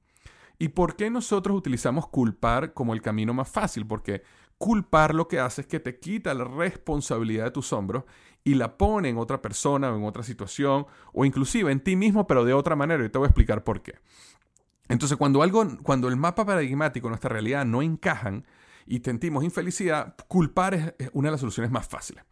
¿Y 0.57 0.69
por 0.69 0.95
qué 0.95 1.09
nosotros 1.09 1.57
utilizamos 1.57 2.07
culpar 2.07 2.73
como 2.73 2.93
el 2.93 3.01
camino 3.01 3.33
más 3.33 3.49
fácil? 3.49 3.85
Porque 3.85 4.23
culpar 4.57 5.13
lo 5.13 5.27
que 5.27 5.39
hace 5.39 5.61
es 5.61 5.67
que 5.67 5.79
te 5.79 5.99
quita 5.99 6.33
la 6.33 6.45
responsabilidad 6.45 7.45
de 7.45 7.51
tus 7.51 7.73
hombros 7.73 8.03
y 8.43 8.53
la 8.55 8.77
pone 8.77 9.09
en 9.09 9.17
otra 9.17 9.41
persona 9.41 9.91
o 9.91 9.97
en 9.97 10.05
otra 10.05 10.23
situación 10.23 10.85
o 11.13 11.25
inclusive 11.25 11.71
en 11.71 11.81
ti 11.81 11.95
mismo, 11.95 12.27
pero 12.27 12.45
de 12.45 12.53
otra 12.53 12.75
manera. 12.75 13.03
Y 13.03 13.09
te 13.09 13.17
voy 13.17 13.25
a 13.25 13.29
explicar 13.29 13.63
por 13.63 13.81
qué. 13.81 13.95
Entonces, 14.87 15.17
cuando 15.17 15.41
algo, 15.41 15.65
cuando 15.83 16.07
el 16.07 16.15
mapa 16.15 16.45
paradigmático, 16.45 17.09
nuestra 17.09 17.29
realidad 17.29 17.65
no 17.65 17.81
encajan 17.81 18.45
y 18.85 18.99
sentimos 18.99 19.43
infelicidad, 19.43 20.15
culpar 20.27 20.95
es, 20.99 21.09
una 21.13 21.29
de 21.29 21.31
las 21.31 21.39
soluciones 21.39 21.71
más 21.71 21.87
fáciles. 21.87 22.23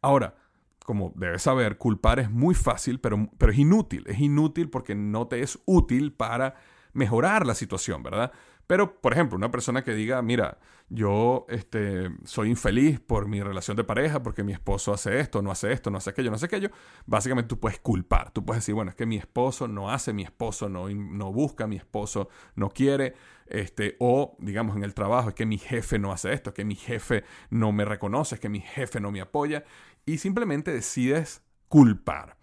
Ahora, 0.00 0.36
como 0.84 1.12
debes 1.16 1.42
saber, 1.42 1.76
culpar 1.76 2.20
es 2.20 2.30
muy 2.30 2.54
fácil, 2.54 3.00
pero, 3.00 3.28
pero 3.36 3.52
es 3.52 3.58
inútil. 3.58 4.04
Es 4.06 4.20
inútil 4.20 4.70
porque 4.70 4.94
no 4.94 5.26
te 5.26 5.42
es 5.42 5.58
útil 5.66 6.12
para 6.12 6.54
mejorar 6.98 7.46
la 7.46 7.54
situación, 7.54 8.02
¿verdad? 8.02 8.32
Pero, 8.66 9.00
por 9.00 9.14
ejemplo, 9.14 9.36
una 9.38 9.50
persona 9.50 9.82
que 9.82 9.94
diga, 9.94 10.20
mira, 10.20 10.58
yo 10.90 11.46
este, 11.48 12.10
soy 12.24 12.50
infeliz 12.50 13.00
por 13.00 13.26
mi 13.26 13.42
relación 13.42 13.78
de 13.78 13.84
pareja, 13.84 14.22
porque 14.22 14.44
mi 14.44 14.52
esposo 14.52 14.92
hace 14.92 15.20
esto, 15.20 15.40
no 15.40 15.50
hace 15.50 15.72
esto, 15.72 15.90
no 15.90 15.96
hace 15.96 16.10
aquello, 16.10 16.28
no 16.28 16.36
hace 16.36 16.46
aquello, 16.46 16.70
básicamente 17.06 17.48
tú 17.48 17.58
puedes 17.58 17.78
culpar. 17.78 18.30
Tú 18.30 18.44
puedes 18.44 18.62
decir, 18.62 18.74
bueno, 18.74 18.90
es 18.90 18.94
que 18.94 19.06
mi 19.06 19.16
esposo 19.16 19.68
no 19.68 19.90
hace, 19.90 20.12
mi 20.12 20.22
esposo 20.22 20.68
no, 20.68 20.90
no 20.90 21.32
busca, 21.32 21.66
mi 21.66 21.76
esposo 21.76 22.28
no 22.56 22.68
quiere, 22.68 23.14
este, 23.46 23.96
o 24.00 24.36
digamos 24.38 24.76
en 24.76 24.84
el 24.84 24.92
trabajo, 24.92 25.30
es 25.30 25.34
que 25.34 25.46
mi 25.46 25.56
jefe 25.56 25.98
no 25.98 26.12
hace 26.12 26.34
esto, 26.34 26.50
es 26.50 26.54
que 26.54 26.66
mi 26.66 26.74
jefe 26.74 27.24
no 27.48 27.72
me 27.72 27.86
reconoce, 27.86 28.34
es 28.34 28.40
que 28.40 28.50
mi 28.50 28.60
jefe 28.60 29.00
no 29.00 29.10
me 29.10 29.22
apoya, 29.22 29.64
y 30.04 30.18
simplemente 30.18 30.72
decides 30.72 31.42
culpar. 31.68 32.37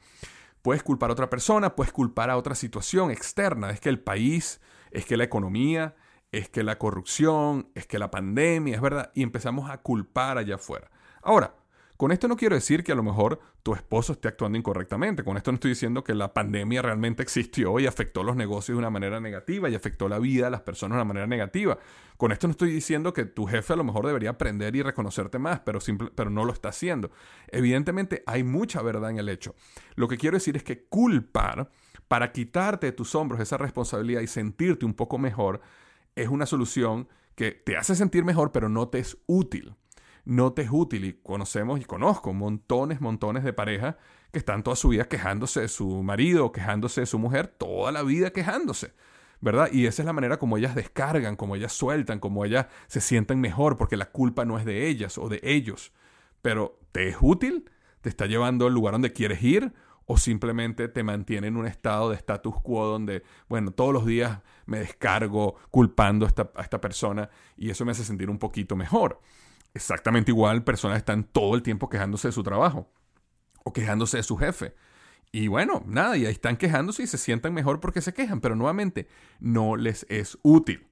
Puedes 0.65 0.81
culpar 0.81 1.11
a 1.11 1.13
otra 1.13 1.29
persona, 1.29 1.75
puedes 1.75 1.93
culpar 1.93 2.31
a 2.31 2.37
otra 2.37 2.55
situación 2.55 3.11
externa, 3.11 3.69
es 3.69 3.79
que 3.79 3.89
el 3.89 3.99
país, 3.99 4.59
es 4.89 5.05
que 5.05 5.15
la 5.15 5.23
economía, 5.23 5.95
es 6.31 6.49
que 6.49 6.63
la 6.63 6.79
corrupción, 6.79 7.69
es 7.75 7.85
que 7.85 7.99
la 7.99 8.09
pandemia, 8.09 8.73
es 8.73 8.81
verdad, 8.81 9.11
y 9.13 9.21
empezamos 9.21 9.69
a 9.69 9.77
culpar 9.83 10.39
allá 10.39 10.55
afuera. 10.55 10.89
Ahora, 11.21 11.53
con 11.97 12.11
esto 12.11 12.27
no 12.27 12.35
quiero 12.35 12.55
decir 12.55 12.83
que 12.83 12.91
a 12.91 12.95
lo 12.95 13.03
mejor 13.03 13.39
tu 13.63 13.73
esposo 13.73 14.13
esté 14.13 14.27
actuando 14.27 14.57
incorrectamente. 14.57 15.23
Con 15.23 15.37
esto 15.37 15.51
no 15.51 15.55
estoy 15.55 15.71
diciendo 15.71 16.03
que 16.03 16.13
la 16.13 16.33
pandemia 16.33 16.81
realmente 16.81 17.23
existió 17.23 17.79
y 17.79 17.87
afectó 17.87 18.23
los 18.23 18.35
negocios 18.35 18.75
de 18.75 18.79
una 18.79 18.89
manera 18.89 19.21
negativa 19.21 19.69
y 19.69 19.75
afectó 19.75 20.09
la 20.09 20.19
vida 20.19 20.45
de 20.45 20.51
las 20.51 20.61
personas 20.61 20.95
de 20.95 21.01
una 21.01 21.05
manera 21.05 21.27
negativa. 21.27 21.77
Con 22.17 22.33
esto 22.33 22.47
no 22.47 22.51
estoy 22.51 22.71
diciendo 22.71 23.13
que 23.13 23.25
tu 23.25 23.45
jefe 23.45 23.73
a 23.73 23.75
lo 23.77 23.85
mejor 23.85 24.05
debería 24.07 24.31
aprender 24.31 24.75
y 24.75 24.81
reconocerte 24.81 25.39
más, 25.39 25.61
pero, 25.61 25.79
pero 26.15 26.29
no 26.29 26.43
lo 26.43 26.51
está 26.51 26.69
haciendo. 26.69 27.11
Evidentemente 27.47 28.23
hay 28.25 28.43
mucha 28.43 28.81
verdad 28.81 29.11
en 29.11 29.19
el 29.19 29.29
hecho. 29.29 29.55
Lo 29.95 30.09
que 30.09 30.17
quiero 30.17 30.35
decir 30.35 30.57
es 30.57 30.63
que 30.63 30.85
culpar 30.85 31.69
para 32.09 32.31
quitarte 32.33 32.87
de 32.87 32.91
tus 32.91 33.15
hombros 33.15 33.39
esa 33.39 33.57
responsabilidad 33.57 34.21
y 34.21 34.27
sentirte 34.27 34.85
un 34.85 34.93
poco 34.93 35.17
mejor 35.17 35.61
es 36.15 36.27
una 36.27 36.45
solución 36.45 37.07
que 37.35 37.51
te 37.51 37.77
hace 37.77 37.95
sentir 37.95 38.23
mejor, 38.23 38.51
pero 38.51 38.69
no 38.69 38.87
te 38.89 38.99
es 38.99 39.17
útil. 39.27 39.75
No 40.25 40.53
te 40.53 40.63
es 40.63 40.69
útil. 40.71 41.05
Y 41.05 41.13
conocemos 41.13 41.79
y 41.79 41.85
conozco 41.85 42.33
montones, 42.33 42.99
montones 43.01 43.43
de 43.43 43.53
parejas 43.53 43.95
que 44.31 44.39
están 44.39 44.63
toda 44.63 44.75
su 44.75 44.89
vida 44.89 45.07
quejándose 45.07 45.61
de 45.61 45.67
su 45.67 46.03
marido, 46.03 46.51
quejándose 46.51 47.01
de 47.01 47.07
su 47.07 47.19
mujer, 47.19 47.47
toda 47.47 47.91
la 47.91 48.03
vida 48.03 48.31
quejándose. 48.31 48.93
¿verdad? 49.41 49.69
Y 49.71 49.85
esa 49.85 50.01
es 50.01 50.05
la 50.05 50.13
manera 50.13 50.39
como 50.39 50.57
ellas 50.57 50.75
descargan, 50.75 51.35
como 51.35 51.55
ellas 51.55 51.71
sueltan, 51.71 52.19
como 52.19 52.45
ellas 52.45 52.67
se 52.87 52.99
sienten 53.01 53.39
mejor, 53.39 53.77
porque 53.77 53.97
la 53.97 54.09
culpa 54.11 54.43
no 54.43 54.57
es 54.57 54.65
de 54.65 54.87
ellas 54.87 55.17
o 55.17 55.29
de 55.29 55.39
ellos. 55.43 55.93
Pero, 56.41 56.79
¿te 56.91 57.09
es 57.09 57.17
útil? 57.21 57.69
¿Te 58.01 58.09
está 58.09 58.25
llevando 58.25 58.65
al 58.65 58.73
lugar 58.73 58.93
donde 58.93 59.13
quieres 59.13 59.43
ir? 59.43 59.73
o 60.05 60.17
simplemente 60.17 60.87
te 60.87 61.03
mantiene 61.03 61.47
en 61.47 61.57
un 61.57 61.65
estado 61.65 62.11
de 62.11 62.15
status 62.15 62.61
quo 62.61 62.85
donde, 62.85 63.23
bueno, 63.49 63.71
todos 63.71 63.93
los 63.93 64.05
días 64.05 64.39
me 64.65 64.79
descargo 64.79 65.55
culpando 65.71 66.25
a 66.25 66.29
esta, 66.29 66.51
a 66.55 66.61
esta 66.61 66.79
persona 66.79 67.29
y 67.57 67.69
eso 67.69 67.85
me 67.85 67.91
hace 67.91 68.03
sentir 68.03 68.29
un 68.29 68.37
poquito 68.37 68.75
mejor. 68.75 69.19
Exactamente 69.75 70.31
igual, 70.31 70.63
personas 70.63 70.97
están 70.97 71.25
todo 71.25 71.53
el 71.53 71.61
tiempo 71.61 71.89
quejándose 71.89 72.29
de 72.29 72.31
su 72.31 72.43
trabajo 72.43 72.89
o 73.65 73.73
quejándose 73.73 74.17
de 74.17 74.23
su 74.23 74.37
jefe. 74.37 74.73
Y 75.33 75.49
bueno, 75.49 75.83
nada, 75.85 76.15
y 76.15 76.25
ahí 76.25 76.31
están 76.31 76.55
quejándose 76.55 77.03
y 77.03 77.07
se 77.07 77.17
sientan 77.17 77.53
mejor 77.53 77.81
porque 77.81 77.99
se 77.99 78.13
quejan, 78.13 78.39
pero 78.39 78.55
nuevamente 78.55 79.09
no 79.41 79.75
les 79.75 80.05
es 80.09 80.37
útil. 80.43 80.87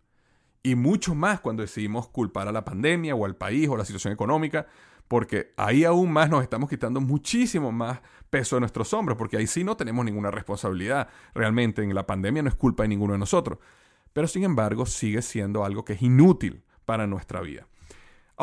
Y 0.63 0.75
mucho 0.75 1.15
más 1.15 1.39
cuando 1.39 1.61
decidimos 1.61 2.09
culpar 2.09 2.49
a 2.49 2.51
la 2.51 2.65
pandemia 2.65 3.15
o 3.15 3.23
al 3.23 3.37
país 3.37 3.69
o 3.69 3.77
la 3.77 3.85
situación 3.85 4.11
económica, 4.11 4.67
porque 5.07 5.53
ahí 5.55 5.85
aún 5.85 6.11
más 6.11 6.29
nos 6.29 6.43
estamos 6.43 6.69
quitando 6.69 6.99
muchísimo 6.99 7.71
más 7.71 8.01
peso 8.29 8.57
de 8.57 8.61
nuestros 8.61 8.93
hombros, 8.93 9.17
porque 9.17 9.37
ahí 9.37 9.47
sí 9.47 9.63
no 9.63 9.77
tenemos 9.77 10.03
ninguna 10.03 10.29
responsabilidad. 10.29 11.07
Realmente 11.33 11.81
en 11.83 11.95
la 11.95 12.05
pandemia 12.05 12.43
no 12.43 12.49
es 12.49 12.55
culpa 12.55 12.83
de 12.83 12.89
ninguno 12.89 13.13
de 13.13 13.19
nosotros. 13.19 13.59
Pero 14.11 14.27
sin 14.27 14.43
embargo 14.43 14.85
sigue 14.85 15.21
siendo 15.21 15.63
algo 15.63 15.85
que 15.85 15.93
es 15.93 16.01
inútil 16.01 16.65
para 16.83 17.07
nuestra 17.07 17.39
vida. 17.39 17.65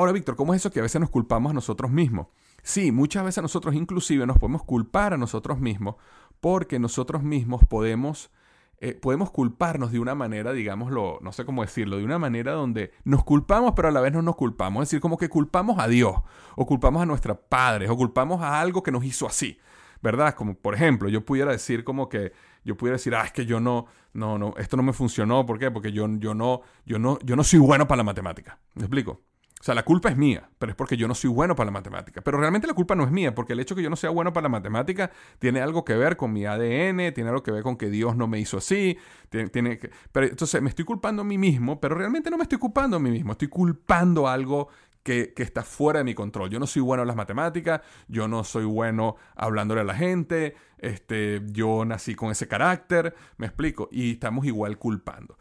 Ahora, 0.00 0.12
Víctor, 0.12 0.34
¿cómo 0.34 0.54
es 0.54 0.62
eso 0.62 0.70
que 0.70 0.78
a 0.78 0.82
veces 0.82 0.98
nos 0.98 1.10
culpamos 1.10 1.50
a 1.50 1.52
nosotros 1.52 1.90
mismos? 1.90 2.28
Sí, 2.62 2.90
muchas 2.90 3.22
veces 3.22 3.42
nosotros 3.42 3.74
inclusive 3.74 4.26
nos 4.26 4.38
podemos 4.38 4.62
culpar 4.62 5.12
a 5.12 5.18
nosotros 5.18 5.60
mismos 5.60 5.96
porque 6.40 6.78
nosotros 6.78 7.22
mismos 7.22 7.66
podemos 7.68 8.30
eh, 8.78 8.94
podemos 8.94 9.30
culparnos 9.30 9.92
de 9.92 9.98
una 9.98 10.14
manera, 10.14 10.54
digámoslo, 10.54 11.18
no 11.20 11.32
sé 11.32 11.44
cómo 11.44 11.60
decirlo, 11.60 11.98
de 11.98 12.04
una 12.04 12.18
manera 12.18 12.52
donde 12.52 12.92
nos 13.04 13.24
culpamos 13.24 13.74
pero 13.76 13.88
a 13.88 13.90
la 13.90 14.00
vez 14.00 14.14
no 14.14 14.22
nos 14.22 14.36
culpamos. 14.36 14.84
Es 14.84 14.88
decir, 14.88 15.02
como 15.02 15.18
que 15.18 15.28
culpamos 15.28 15.78
a 15.78 15.86
Dios, 15.86 16.14
o 16.56 16.64
culpamos 16.64 17.02
a 17.02 17.04
nuestros 17.04 17.36
padres, 17.50 17.90
o 17.90 17.96
culpamos 17.98 18.40
a 18.40 18.58
algo 18.58 18.82
que 18.82 18.92
nos 18.92 19.04
hizo 19.04 19.26
así. 19.26 19.58
¿Verdad? 20.00 20.34
Como 20.34 20.54
por 20.54 20.74
ejemplo, 20.74 21.10
yo 21.10 21.26
pudiera 21.26 21.52
decir 21.52 21.84
como 21.84 22.08
que 22.08 22.32
yo 22.64 22.74
pudiera 22.74 22.94
decir, 22.94 23.14
ah, 23.14 23.26
es 23.26 23.32
que 23.32 23.44
yo 23.44 23.60
no, 23.60 23.84
no, 24.14 24.38
no, 24.38 24.54
esto 24.56 24.78
no 24.78 24.82
me 24.82 24.94
funcionó, 24.94 25.44
¿por 25.44 25.58
qué? 25.58 25.70
Porque 25.70 25.92
yo, 25.92 26.08
yo 26.16 26.32
no, 26.32 26.62
yo 26.86 26.98
no, 26.98 27.18
yo 27.18 27.36
no 27.36 27.44
soy 27.44 27.58
bueno 27.58 27.86
para 27.86 27.98
la 27.98 28.04
matemática. 28.04 28.58
¿Me 28.76 28.84
explico? 28.84 29.20
O 29.60 29.62
sea, 29.62 29.74
la 29.74 29.82
culpa 29.82 30.08
es 30.08 30.16
mía, 30.16 30.48
pero 30.58 30.72
es 30.72 30.76
porque 30.76 30.96
yo 30.96 31.06
no 31.06 31.14
soy 31.14 31.28
bueno 31.28 31.54
para 31.54 31.66
la 31.66 31.72
matemática. 31.72 32.22
Pero 32.22 32.38
realmente 32.38 32.66
la 32.66 32.72
culpa 32.72 32.94
no 32.94 33.04
es 33.04 33.10
mía, 33.10 33.34
porque 33.34 33.52
el 33.52 33.60
hecho 33.60 33.74
de 33.74 33.80
que 33.80 33.82
yo 33.84 33.90
no 33.90 33.96
sea 33.96 34.08
bueno 34.08 34.32
para 34.32 34.44
la 34.44 34.48
matemática 34.48 35.10
tiene 35.38 35.60
algo 35.60 35.84
que 35.84 35.94
ver 35.94 36.16
con 36.16 36.32
mi 36.32 36.46
ADN, 36.46 37.12
tiene 37.12 37.28
algo 37.28 37.42
que 37.42 37.50
ver 37.50 37.62
con 37.62 37.76
que 37.76 37.90
Dios 37.90 38.16
no 38.16 38.26
me 38.26 38.40
hizo 38.40 38.56
así. 38.56 38.96
Tiene, 39.28 39.78
que, 39.78 39.90
pero 40.12 40.26
entonces 40.26 40.62
me 40.62 40.70
estoy 40.70 40.86
culpando 40.86 41.20
a 41.20 41.24
mí 41.26 41.36
mismo, 41.36 41.78
pero 41.78 41.94
realmente 41.94 42.30
no 42.30 42.38
me 42.38 42.44
estoy 42.44 42.56
culpando 42.56 42.96
a 42.96 43.00
mí 43.00 43.10
mismo, 43.10 43.32
estoy 43.32 43.48
culpando 43.48 44.28
algo 44.28 44.68
que, 45.02 45.34
que, 45.34 45.42
está 45.42 45.62
fuera 45.62 45.98
de 45.98 46.04
mi 46.04 46.14
control. 46.14 46.48
Yo 46.48 46.58
no 46.58 46.66
soy 46.66 46.80
bueno 46.80 47.02
en 47.02 47.08
las 47.08 47.16
matemáticas, 47.16 47.82
yo 48.08 48.28
no 48.28 48.44
soy 48.44 48.64
bueno 48.64 49.16
hablándole 49.36 49.82
a 49.82 49.84
la 49.84 49.94
gente, 49.94 50.56
este, 50.78 51.42
yo 51.52 51.84
nací 51.84 52.14
con 52.14 52.30
ese 52.30 52.48
carácter, 52.48 53.14
me 53.36 53.44
explico, 53.44 53.90
y 53.92 54.12
estamos 54.12 54.46
igual 54.46 54.78
culpando. 54.78 55.36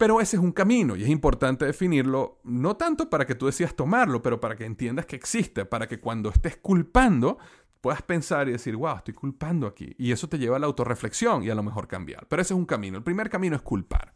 Pero 0.00 0.18
ese 0.18 0.36
es 0.38 0.42
un 0.42 0.52
camino 0.52 0.96
y 0.96 1.02
es 1.02 1.10
importante 1.10 1.66
definirlo, 1.66 2.40
no 2.44 2.74
tanto 2.74 3.10
para 3.10 3.26
que 3.26 3.34
tú 3.34 3.44
decidas 3.44 3.76
tomarlo, 3.76 4.22
pero 4.22 4.40
para 4.40 4.56
que 4.56 4.64
entiendas 4.64 5.04
que 5.04 5.14
existe, 5.14 5.66
para 5.66 5.86
que 5.86 6.00
cuando 6.00 6.30
estés 6.30 6.56
culpando 6.56 7.36
puedas 7.82 8.00
pensar 8.00 8.48
y 8.48 8.52
decir, 8.52 8.76
wow, 8.76 8.96
estoy 8.96 9.12
culpando 9.12 9.66
aquí. 9.66 9.94
Y 9.98 10.10
eso 10.10 10.26
te 10.26 10.38
lleva 10.38 10.56
a 10.56 10.58
la 10.58 10.64
autorreflexión 10.64 11.42
y 11.42 11.50
a 11.50 11.54
lo 11.54 11.62
mejor 11.62 11.86
cambiar. 11.86 12.26
Pero 12.28 12.40
ese 12.40 12.54
es 12.54 12.58
un 12.58 12.64
camino. 12.64 12.96
El 12.96 13.04
primer 13.04 13.28
camino 13.28 13.56
es 13.56 13.60
culpar. 13.60 14.14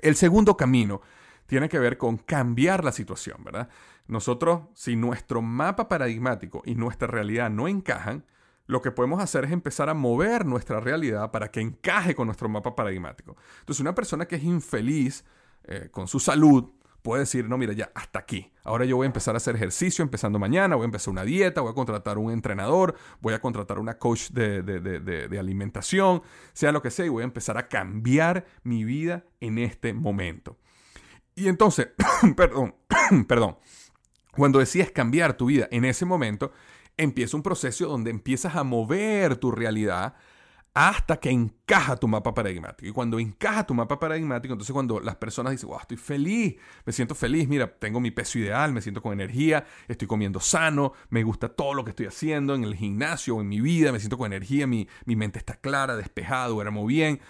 El 0.00 0.16
segundo 0.16 0.56
camino 0.56 1.02
tiene 1.44 1.68
que 1.68 1.78
ver 1.78 1.98
con 1.98 2.16
cambiar 2.16 2.82
la 2.82 2.92
situación, 2.92 3.44
¿verdad? 3.44 3.68
Nosotros, 4.06 4.68
si 4.72 4.96
nuestro 4.96 5.42
mapa 5.42 5.86
paradigmático 5.90 6.62
y 6.64 6.76
nuestra 6.76 7.08
realidad 7.08 7.50
no 7.50 7.68
encajan, 7.68 8.24
lo 8.68 8.82
que 8.82 8.92
podemos 8.92 9.20
hacer 9.20 9.46
es 9.46 9.50
empezar 9.50 9.88
a 9.88 9.94
mover 9.94 10.44
nuestra 10.46 10.78
realidad 10.78 11.30
para 11.30 11.50
que 11.50 11.60
encaje 11.60 12.14
con 12.14 12.26
nuestro 12.26 12.48
mapa 12.48 12.76
paradigmático. 12.76 13.36
Entonces, 13.60 13.80
una 13.80 13.94
persona 13.94 14.26
que 14.26 14.36
es 14.36 14.44
infeliz 14.44 15.24
eh, 15.64 15.88
con 15.90 16.06
su 16.06 16.20
salud 16.20 16.70
puede 17.02 17.20
decir, 17.20 17.48
no, 17.48 17.56
mira, 17.56 17.72
ya 17.72 17.90
hasta 17.94 18.18
aquí. 18.18 18.52
Ahora 18.64 18.84
yo 18.84 18.96
voy 18.96 19.06
a 19.06 19.06
empezar 19.06 19.34
a 19.34 19.38
hacer 19.38 19.56
ejercicio 19.56 20.02
empezando 20.02 20.38
mañana, 20.38 20.76
voy 20.76 20.84
a 20.84 20.86
empezar 20.86 21.10
una 21.12 21.24
dieta, 21.24 21.62
voy 21.62 21.70
a 21.70 21.74
contratar 21.74 22.18
un 22.18 22.30
entrenador, 22.30 22.94
voy 23.22 23.32
a 23.32 23.40
contratar 23.40 23.78
una 23.78 23.96
coach 23.96 24.28
de, 24.32 24.62
de 24.62 25.38
alimentación, 25.38 26.22
sea 26.52 26.70
lo 26.70 26.82
que 26.82 26.90
sea, 26.90 27.06
y 27.06 27.08
voy 27.08 27.22
a 27.22 27.24
empezar 27.24 27.56
a 27.56 27.68
cambiar 27.68 28.44
mi 28.64 28.84
vida 28.84 29.24
en 29.40 29.56
este 29.58 29.94
momento. 29.94 30.58
Y 31.34 31.48
entonces, 31.48 31.88
perdón, 32.36 32.74
perdón, 33.26 33.56
cuando 34.36 34.58
decides 34.58 34.90
cambiar 34.90 35.38
tu 35.38 35.46
vida 35.46 35.68
en 35.70 35.86
ese 35.86 36.04
momento, 36.04 36.52
empieza 36.98 37.36
un 37.36 37.42
proceso 37.42 37.86
donde 37.86 38.10
empiezas 38.10 38.56
a 38.56 38.64
mover 38.64 39.36
tu 39.36 39.50
realidad 39.50 40.14
hasta 40.74 41.16
que 41.16 41.30
encaja 41.30 41.96
tu 41.96 42.06
mapa 42.06 42.34
paradigmático. 42.34 42.86
Y 42.86 42.92
cuando 42.92 43.18
encaja 43.18 43.66
tu 43.66 43.74
mapa 43.74 43.98
paradigmático, 43.98 44.52
entonces 44.52 44.72
cuando 44.72 45.00
las 45.00 45.16
personas 45.16 45.52
dicen, 45.52 45.70
wow, 45.70 45.80
estoy 45.80 45.96
feliz, 45.96 46.56
me 46.84 46.92
siento 46.92 47.14
feliz, 47.14 47.48
mira, 47.48 47.66
tengo 47.78 47.98
mi 47.98 48.10
peso 48.10 48.38
ideal, 48.38 48.72
me 48.72 48.80
siento 48.80 49.02
con 49.02 49.12
energía, 49.12 49.64
estoy 49.88 50.06
comiendo 50.06 50.38
sano, 50.38 50.92
me 51.10 51.24
gusta 51.24 51.48
todo 51.48 51.74
lo 51.74 51.84
que 51.84 51.90
estoy 51.90 52.06
haciendo 52.06 52.54
en 52.54 52.62
el 52.62 52.76
gimnasio 52.76 53.36
o 53.36 53.40
en 53.40 53.48
mi 53.48 53.60
vida, 53.60 53.90
me 53.90 53.98
siento 53.98 54.18
con 54.18 54.32
energía, 54.32 54.66
mi, 54.68 54.86
mi 55.04 55.16
mente 55.16 55.38
está 55.38 55.54
clara, 55.54 55.96
despejada, 55.96 56.46
duermo 56.48 56.86
bien. 56.86 57.20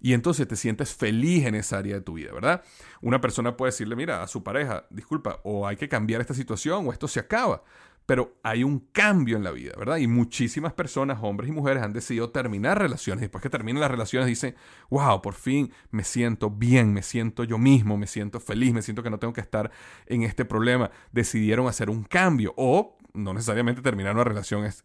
Y 0.00 0.12
entonces 0.12 0.46
te 0.46 0.56
sientes 0.56 0.94
feliz 0.94 1.44
en 1.44 1.56
esa 1.56 1.78
área 1.78 1.94
de 1.94 2.00
tu 2.00 2.14
vida, 2.14 2.32
¿verdad? 2.32 2.62
Una 3.00 3.20
persona 3.20 3.56
puede 3.56 3.72
decirle, 3.72 3.96
mira, 3.96 4.22
a 4.22 4.28
su 4.28 4.42
pareja, 4.42 4.86
disculpa, 4.90 5.40
o 5.44 5.66
hay 5.66 5.76
que 5.76 5.88
cambiar 5.88 6.20
esta 6.20 6.34
situación 6.34 6.86
o 6.88 6.92
esto 6.92 7.08
se 7.08 7.20
acaba 7.20 7.62
pero 8.08 8.38
hay 8.42 8.64
un 8.64 8.78
cambio 8.90 9.36
en 9.36 9.44
la 9.44 9.50
vida, 9.50 9.74
¿verdad? 9.76 9.98
Y 9.98 10.06
muchísimas 10.06 10.72
personas, 10.72 11.18
hombres 11.20 11.50
y 11.50 11.52
mujeres, 11.52 11.82
han 11.82 11.92
decidido 11.92 12.30
terminar 12.30 12.78
relaciones. 12.78 13.20
Después 13.20 13.42
que 13.42 13.50
terminan 13.50 13.82
las 13.82 13.90
relaciones 13.90 14.26
dicen, 14.26 14.54
wow, 14.88 15.20
por 15.20 15.34
fin 15.34 15.74
me 15.90 16.04
siento 16.04 16.48
bien, 16.48 16.94
me 16.94 17.02
siento 17.02 17.44
yo 17.44 17.58
mismo, 17.58 17.98
me 17.98 18.06
siento 18.06 18.40
feliz, 18.40 18.72
me 18.72 18.80
siento 18.80 19.02
que 19.02 19.10
no 19.10 19.18
tengo 19.18 19.34
que 19.34 19.42
estar 19.42 19.70
en 20.06 20.22
este 20.22 20.46
problema. 20.46 20.90
Decidieron 21.12 21.68
hacer 21.68 21.90
un 21.90 22.02
cambio 22.02 22.54
o 22.56 22.96
no 23.12 23.34
necesariamente 23.34 23.82
terminar 23.82 24.14
una 24.14 24.24
relación 24.24 24.64
es, 24.64 24.84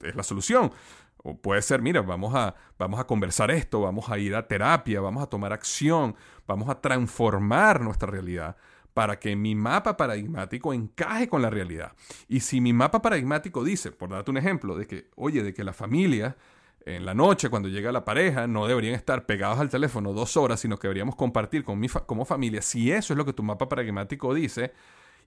la 0.00 0.24
solución. 0.24 0.72
O 1.18 1.40
puede 1.40 1.62
ser, 1.62 1.80
mira, 1.82 2.02
vamos 2.02 2.34
a, 2.34 2.56
vamos 2.80 2.98
a 2.98 3.06
conversar 3.06 3.52
esto, 3.52 3.82
vamos 3.82 4.10
a 4.10 4.18
ir 4.18 4.34
a 4.34 4.48
terapia, 4.48 5.00
vamos 5.00 5.22
a 5.22 5.26
tomar 5.26 5.52
acción, 5.52 6.16
vamos 6.48 6.68
a 6.68 6.80
transformar 6.80 7.80
nuestra 7.80 8.10
realidad 8.10 8.56
para 8.96 9.18
que 9.18 9.36
mi 9.36 9.54
mapa 9.54 9.94
paradigmático 9.98 10.72
encaje 10.72 11.28
con 11.28 11.42
la 11.42 11.50
realidad. 11.50 11.92
Y 12.28 12.40
si 12.40 12.62
mi 12.62 12.72
mapa 12.72 13.02
paradigmático 13.02 13.62
dice, 13.62 13.92
por 13.92 14.08
darte 14.08 14.30
un 14.30 14.38
ejemplo, 14.38 14.74
de 14.74 14.86
que, 14.86 15.10
oye, 15.16 15.42
de 15.42 15.52
que 15.52 15.64
la 15.64 15.74
familia 15.74 16.34
en 16.86 17.04
la 17.04 17.12
noche, 17.12 17.50
cuando 17.50 17.68
llega 17.68 17.92
la 17.92 18.06
pareja, 18.06 18.46
no 18.46 18.66
deberían 18.66 18.94
estar 18.94 19.26
pegados 19.26 19.58
al 19.58 19.68
teléfono 19.68 20.14
dos 20.14 20.38
horas, 20.38 20.60
sino 20.60 20.78
que 20.78 20.88
deberíamos 20.88 21.14
compartir 21.14 21.62
con 21.62 21.78
mi 21.78 21.88
como 21.90 22.24
familia. 22.24 22.62
Si 22.62 22.90
eso 22.90 23.12
es 23.12 23.18
lo 23.18 23.26
que 23.26 23.34
tu 23.34 23.42
mapa 23.42 23.68
paradigmático 23.68 24.32
dice, 24.32 24.72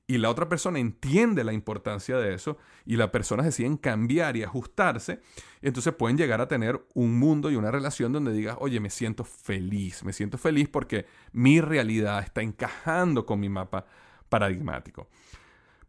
y 0.10 0.17
la 0.17 0.32
otra 0.32 0.50
persona 0.50 0.80
entiende 0.80 1.43
la 1.43 1.54
importancia 1.54 2.17
de 2.17 2.34
eso 2.34 2.58
y 2.84 2.95
las 2.95 3.12
personas 3.12 3.45
deciden 3.45 3.78
cambiar 3.78 4.36
y 4.38 4.41
ajustarse, 4.41 5.22
entonces 5.62 5.93
pueden 5.93 6.17
llegar 6.17 6.41
a 6.41 6.48
tener 6.48 6.84
un 6.95 7.19
mundo 7.19 7.52
y 7.52 7.56
una 7.56 7.69
relación 7.69 8.12
donde 8.12 8.34
digas, 8.34 8.58
oye, 8.60 8.80
me 8.80 8.89
siento 8.89 9.24
feliz, 9.24 10.04
me 10.04 10.12
siento 10.12 10.39
feliz 10.39 10.67
porque 10.67 11.06
mi 11.32 11.62
realidad 11.62 12.24
está 12.24 12.41
encajando 12.41 13.28
con 13.28 13.39
mi 13.39 13.50
mapa 13.50 13.86
paradigmático. 14.30 15.10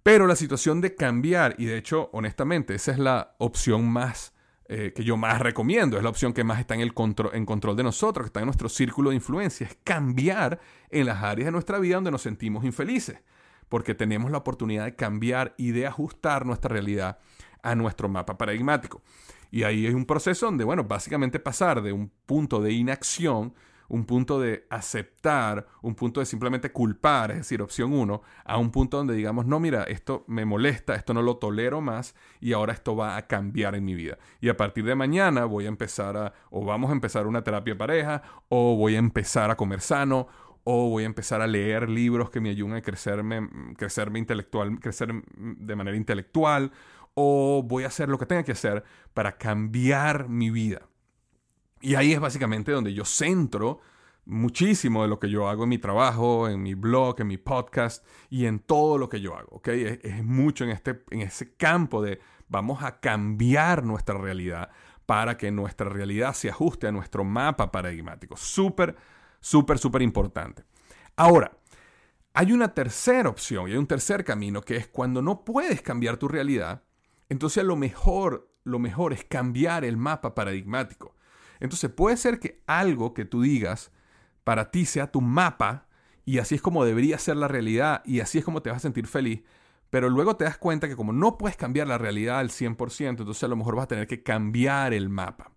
Pero 0.03 0.27
la 0.27 0.37
situación 0.37 0.83
de 0.83 0.95
cambiar, 0.95 1.55
y 1.57 1.65
de 1.65 1.79
hecho, 1.79 2.11
honestamente, 2.13 2.75
esa 2.75 2.93
es 2.93 2.99
la 2.99 3.37
opción 3.39 3.91
más 3.91 4.35
eh, 4.69 4.93
que 4.95 5.03
yo 5.03 5.17
más 5.17 5.41
recomiendo, 5.41 5.97
es 5.97 6.03
la 6.03 6.11
opción 6.11 6.35
que 6.35 6.45
más 6.45 6.61
está 6.61 6.75
en, 6.75 6.83
el 6.83 6.93
control, 6.93 7.31
en 7.33 7.47
control 7.47 7.75
de 7.75 7.85
nosotros, 7.85 8.25
que 8.25 8.29
está 8.29 8.41
en 8.41 8.47
nuestro 8.47 8.69
círculo 8.69 9.09
de 9.09 9.17
influencia, 9.17 9.67
es 9.67 9.79
cambiar 9.83 10.61
en 10.91 11.07
las 11.07 11.23
áreas 11.23 11.47
de 11.47 11.53
nuestra 11.53 11.79
vida 11.79 11.95
donde 11.95 12.11
nos 12.11 12.21
sentimos 12.21 12.67
infelices 12.67 13.17
porque 13.71 13.95
tenemos 13.95 14.31
la 14.31 14.39
oportunidad 14.39 14.85
de 14.85 14.97
cambiar 14.97 15.55
y 15.57 15.71
de 15.71 15.87
ajustar 15.87 16.45
nuestra 16.45 16.69
realidad 16.69 17.19
a 17.63 17.75
nuestro 17.75 18.11
mapa 18.11 18.37
paradigmático. 18.37 19.01
Y 19.51 19.63
ahí 19.63 19.87
es 19.87 19.95
un 19.95 20.05
proceso 20.05 20.47
donde, 20.47 20.65
bueno, 20.65 20.85
básicamente 20.85 21.41
pasar 21.41 21.81
de 21.81 21.93
un 21.93 22.11
punto 22.27 22.61
de 22.61 22.73
inacción, 22.73 23.55
un 23.89 24.05
punto 24.05 24.41
de 24.41 24.67
aceptar, 24.71 25.67
un 25.83 25.97
punto 25.97 26.21
de 26.21 26.27
simplemente 26.27 26.71
culpar, 26.71 27.33
es 27.33 27.39
decir, 27.39 27.61
opción 27.61 27.93
uno, 27.93 28.23
a 28.45 28.57
un 28.57 28.71
punto 28.71 28.97
donde 28.97 29.15
digamos, 29.15 29.47
no, 29.47 29.59
mira, 29.59 29.83
esto 29.85 30.25
me 30.29 30.45
molesta, 30.45 30.95
esto 30.95 31.13
no 31.13 31.23
lo 31.23 31.39
tolero 31.39 31.81
más 31.81 32.15
y 32.41 32.53
ahora 32.53 32.73
esto 32.73 32.95
va 32.95 33.17
a 33.17 33.27
cambiar 33.27 33.75
en 33.75 33.85
mi 33.85 33.95
vida. 33.95 34.19
Y 34.41 34.49
a 34.49 34.57
partir 34.57 34.85
de 34.85 34.95
mañana 34.95 35.45
voy 35.45 35.65
a 35.65 35.69
empezar 35.69 36.17
a, 36.17 36.33
o 36.51 36.65
vamos 36.65 36.91
a 36.91 36.93
empezar 36.93 37.27
una 37.27 37.43
terapia 37.43 37.77
pareja, 37.77 38.23
o 38.49 38.77
voy 38.77 38.95
a 38.95 38.99
empezar 38.99 39.51
a 39.51 39.57
comer 39.57 39.81
sano, 39.81 40.29
o 40.65 40.91
voy 40.91 41.05
a 41.05 41.07
empezar 41.07 41.41
a 41.41 41.47
leer 41.47 41.89
libros 41.89 42.31
que 42.31 42.41
me 42.41 42.51
ayuden 42.51 42.77
a 42.77 42.83
crecerme, 42.83 43.49
crecerme 43.77 44.19
intelectual, 44.19 44.79
crecer 44.79 45.13
de 45.37 45.77
manera 45.77 45.97
intelectual, 45.97 46.73
o 47.15 47.63
voy 47.65 47.85
a 47.85 47.89
hacer 47.89 48.09
lo 48.09 48.19
que 48.19 48.27
tenga 48.27 48.43
que 48.43 48.53
hacer 48.53 48.85
para 49.15 49.37
cambiar 49.37 50.29
mi 50.29 50.51
vida. 50.51 50.83
Y 51.81 51.95
ahí 51.95 52.13
es 52.13 52.21
básicamente 52.21 52.73
donde 52.73 52.93
yo 52.93 53.05
centro 53.05 53.81
muchísimo 54.27 55.03
de 55.03 55.09
lo 55.09 55.19
que 55.19 55.31
yo 55.31 55.49
hago 55.49 55.65
en 55.65 55.71
mi 55.71 55.79
trabajo, 55.79 56.49
en 56.49 56.63
mi 56.63 56.75
blog, 56.75 57.21
en 57.21 57.27
mi 57.27 57.39
podcast 57.39 58.07
y 58.29 58.47
en 58.47 58.61
todo 58.61 58.99
lo 58.99 59.09
que 59.09 59.21
yo 59.21 59.35
hago. 59.37 59.57
¿okay? 59.57 59.85
Es, 59.85 59.99
es, 60.03 60.25
mucho 60.25 60.65
en, 60.65 60.71
este, 60.71 61.03
en 61.11 61.23
ese 61.23 61.55
campo 61.57 62.03
de 62.03 62.21
vamos 62.49 62.83
a 62.83 63.01
cambiar 63.01 63.85
nuestra 63.85 64.19
realidad 64.19 64.71
para 65.07 65.37
que 65.37 65.51
nuestra 65.51 65.89
realidad 65.89 66.35
se 66.35 66.51
ajuste 66.51 66.87
a 66.87 66.93
nuestro 66.93 67.25
mapa 67.25 67.73
paradigmático. 67.73 68.37
Súper 68.37 68.97
Súper, 69.41 69.79
súper 69.79 70.03
importante. 70.03 70.65
Ahora, 71.17 71.57
hay 72.33 72.53
una 72.53 72.75
tercera 72.75 73.29
opción 73.29 73.69
y 73.69 73.73
hay 73.73 73.79
un 73.79 73.87
tercer 73.87 74.25
camino 74.25 74.63
que 74.63 74.77
es 74.77 74.87
cuando 74.87 75.23
no 75.23 75.45
puedes 75.45 75.83
cambiar 75.83 76.17
tu 76.17 76.29
realidad, 76.29 76.83
entonces 77.29 77.65
lo 77.65 77.77
mejor, 77.77 78.53
lo 78.65 78.79
mejor 78.79 79.13
es 79.13 79.25
cambiar 79.25 79.85
el 79.85 79.97
mapa 79.97 80.35
paradigmático. 80.35 81.17
Entonces 81.59 81.91
puede 81.91 82.17
ser 82.17 82.39
que 82.39 82.63
algo 82.67 83.15
que 83.15 83.25
tú 83.25 83.43
digas 83.43 83.93
para 84.45 84.71
ti 84.71 84.87
sea 84.87 85.11
tu 85.11 85.21
mapa 85.21 85.87
y 86.25 86.39
así 86.39 86.55
es 86.55 86.63
como 86.63 86.85
debería 86.85 87.19
ser 87.19 87.37
la 87.37 87.49
realidad 87.49 88.03
y 88.05 88.21
así 88.21 88.39
es 88.39 88.45
como 88.45 88.63
te 88.63 88.71
vas 88.71 88.79
a 88.79 88.81
sentir 88.81 89.07
feliz, 89.07 89.43
pero 89.91 90.09
luego 90.09 90.37
te 90.37 90.45
das 90.45 90.57
cuenta 90.57 90.89
que 90.89 90.97
como 90.97 91.13
no 91.13 91.37
puedes 91.37 91.57
cambiar 91.57 91.89
la 91.89 91.99
realidad 91.99 92.39
al 92.39 92.51
100%, 92.51 93.09
entonces 93.09 93.43
a 93.45 93.49
lo 93.49 93.57
mejor 93.57 93.77
vas 93.77 93.85
a 93.85 93.89
tener 93.89 94.07
que 94.07 94.23
cambiar 94.23 94.95
el 94.95 95.09
mapa. 95.09 95.53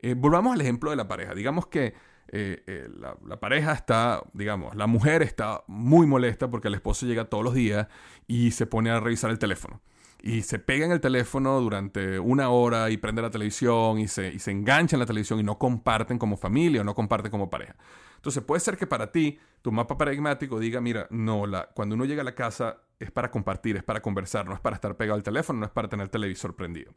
Eh, 0.00 0.14
volvamos 0.14 0.54
al 0.54 0.60
ejemplo 0.60 0.90
de 0.90 0.96
la 0.96 1.08
pareja. 1.08 1.34
Digamos 1.34 1.66
que 1.66 1.94
eh, 2.32 2.62
eh, 2.66 2.88
la, 3.26 3.40
pareja 3.40 3.72
está, 3.72 4.22
digamos, 4.32 4.76
la 4.76 4.86
mujer 4.86 5.22
está 5.22 5.64
muy 5.66 6.06
molesta 6.06 6.48
porque 6.48 6.68
el 6.68 6.74
esposo 6.74 7.06
llega 7.06 7.24
todos 7.24 7.42
los 7.42 7.54
días 7.54 7.88
y 8.28 8.52
se 8.52 8.66
pone 8.66 8.90
a 8.90 9.00
revisar 9.00 9.30
el 9.30 9.38
teléfono. 9.38 9.80
Y 10.22 10.42
se 10.42 10.58
pega 10.58 10.84
en 10.84 10.92
el 10.92 11.00
teléfono 11.00 11.60
durante 11.60 12.18
una 12.18 12.50
hora 12.50 12.90
y 12.90 12.98
prende 12.98 13.22
la 13.22 13.30
televisión 13.30 13.98
y 13.98 14.06
se, 14.06 14.28
y 14.32 14.38
se 14.38 14.50
engancha 14.50 14.94
en 14.94 15.00
la 15.00 15.06
televisión 15.06 15.40
y 15.40 15.42
no 15.42 15.58
comparten 15.58 16.18
como 16.18 16.36
familia 16.36 16.82
o 16.82 16.84
no 16.84 16.94
comparten 16.94 17.30
como 17.30 17.50
pareja. 17.50 17.74
Entonces 18.16 18.44
puede 18.44 18.60
ser 18.60 18.76
que 18.76 18.86
para 18.86 19.10
ti 19.10 19.38
tu 19.62 19.72
mapa 19.72 19.96
paradigmático 19.96 20.60
diga, 20.60 20.80
mira, 20.80 21.06
no, 21.10 21.46
la, 21.46 21.70
cuando 21.74 21.94
uno 21.94 22.04
llega 22.04 22.20
a 22.20 22.24
la 22.24 22.34
casa 22.34 22.82
es 22.98 23.10
para 23.10 23.30
compartir, 23.30 23.76
es 23.76 23.82
para 23.82 24.02
conversar, 24.02 24.46
no 24.46 24.54
es 24.54 24.60
para 24.60 24.76
estar 24.76 24.96
pegado 24.96 25.16
al 25.16 25.22
teléfono, 25.22 25.60
no 25.60 25.66
es 25.66 25.72
para 25.72 25.88
tener 25.88 26.04
el 26.04 26.10
televisor 26.10 26.54
prendido. 26.54 26.92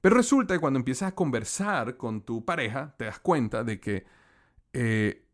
Pero 0.00 0.16
resulta 0.16 0.54
que 0.54 0.60
cuando 0.60 0.78
empiezas 0.78 1.08
a 1.08 1.14
conversar 1.14 1.96
con 1.96 2.22
tu 2.22 2.44
pareja, 2.44 2.94
te 2.96 3.06
das 3.06 3.18
cuenta 3.18 3.64
de 3.64 3.80
que 3.80 4.06
eh, 4.72 5.24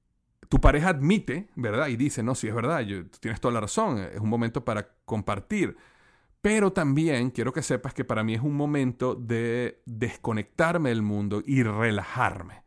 tu 0.49 0.61
pareja 0.61 0.91
admite, 0.91 1.49
¿verdad? 1.57 1.89
Y 1.89 1.97
dice, 1.97 2.23
no, 2.23 2.35
sí 2.35 2.49
es 2.49 2.55
verdad, 2.55 2.81
yo, 2.81 3.07
tienes 3.21 3.41
toda 3.41 3.55
la 3.55 3.61
razón, 3.61 3.99
es 3.99 4.21
un 4.21 4.29
momento 4.29 4.65
para 4.65 4.89
compartir. 5.05 5.77
Pero 6.41 6.73
también 6.73 7.31
quiero 7.31 7.53
que 7.53 7.63
sepas 7.63 7.95
que 7.95 8.05
para 8.05 8.23
mí 8.23 8.35
es 8.35 8.43
un 8.43 8.55
momento 8.55 9.15
de 9.15 9.83
desconectarme 9.87 10.91
del 10.91 11.03
mundo 11.03 11.43
y 11.45 11.63
relajarme. 11.63 12.63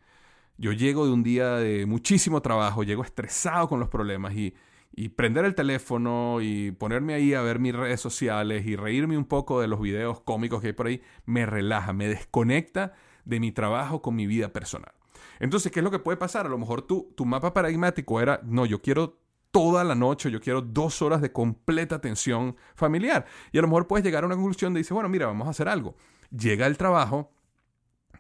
Yo 0.58 0.72
llego 0.72 1.06
de 1.06 1.12
un 1.12 1.22
día 1.22 1.58
de 1.58 1.86
muchísimo 1.86 2.42
trabajo, 2.42 2.84
llego 2.84 3.04
estresado 3.04 3.68
con 3.70 3.80
los 3.80 3.90
problemas 3.90 4.34
y, 4.34 4.56
y 4.96 5.10
prender 5.10 5.46
el 5.46 5.54
teléfono 5.54 6.40
y 6.42 6.72
ponerme 6.72 7.14
ahí 7.14 7.36
a 7.36 7.42
ver 7.42 7.60
mis 7.60 7.76
redes 7.76 8.02
sociales 8.02 8.66
y 8.66 8.76
reírme 8.76 9.16
un 9.16 9.26
poco 9.26 9.62
de 9.62 9.68
los 9.68 9.80
videos 9.80 10.22
cómicos 10.22 10.60
que 10.60 10.68
hay 10.68 10.74
por 10.74 10.88
ahí, 10.88 11.04
me 11.28 11.46
relaja, 11.46 11.94
me 11.94 12.08
desconecta 12.08 12.96
de 13.24 13.40
mi 13.40 13.52
trabajo 13.52 14.02
con 14.02 14.16
mi 14.16 14.26
vida 14.26 14.52
personal. 14.52 14.94
Entonces, 15.40 15.72
¿qué 15.72 15.80
es 15.80 15.84
lo 15.84 15.92
que 15.92 16.00
puede 16.00 16.18
pasar? 16.18 16.46
A 16.46 16.50
lo 16.50 16.58
mejor 16.58 16.82
tu, 16.82 17.14
tu 17.16 17.26
mapa 17.26 17.54
paradigmático 17.54 18.22
era, 18.22 18.42
no, 18.44 18.66
yo 18.66 18.82
quiero 18.82 19.20
toda 19.52 19.84
la 19.84 19.96
noche, 19.96 20.30
yo 20.30 20.40
quiero 20.40 20.62
dos 20.62 21.02
horas 21.02 21.22
de 21.22 21.32
completa 21.32 21.96
atención 21.96 22.56
familiar. 22.76 23.26
Y 23.52 23.58
a 23.58 23.62
lo 23.62 23.68
mejor 23.68 23.88
puedes 23.88 24.06
llegar 24.06 24.24
a 24.24 24.28
una 24.28 24.36
conclusión 24.36 24.74
de 24.74 24.80
dices, 24.80 24.94
bueno, 24.94 25.10
mira, 25.10 25.26
vamos 25.26 25.48
a 25.48 25.52
hacer 25.52 25.68
algo. 25.70 25.96
Llega 26.30 26.68
el 26.68 26.78
trabajo, 26.78 27.32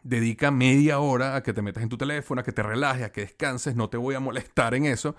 dedica 0.03 0.51
media 0.51 0.99
hora 0.99 1.35
a 1.35 1.43
que 1.43 1.53
te 1.53 1.61
metas 1.61 1.83
en 1.83 1.89
tu 1.89 1.97
teléfono, 1.97 2.41
a 2.41 2.43
que 2.43 2.53
te 2.53 2.63
relajes, 2.63 3.03
a 3.03 3.11
que 3.11 3.21
descanses, 3.21 3.75
no 3.75 3.89
te 3.89 3.97
voy 3.97 4.15
a 4.15 4.19
molestar 4.19 4.73
en 4.73 4.85
eso. 4.85 5.15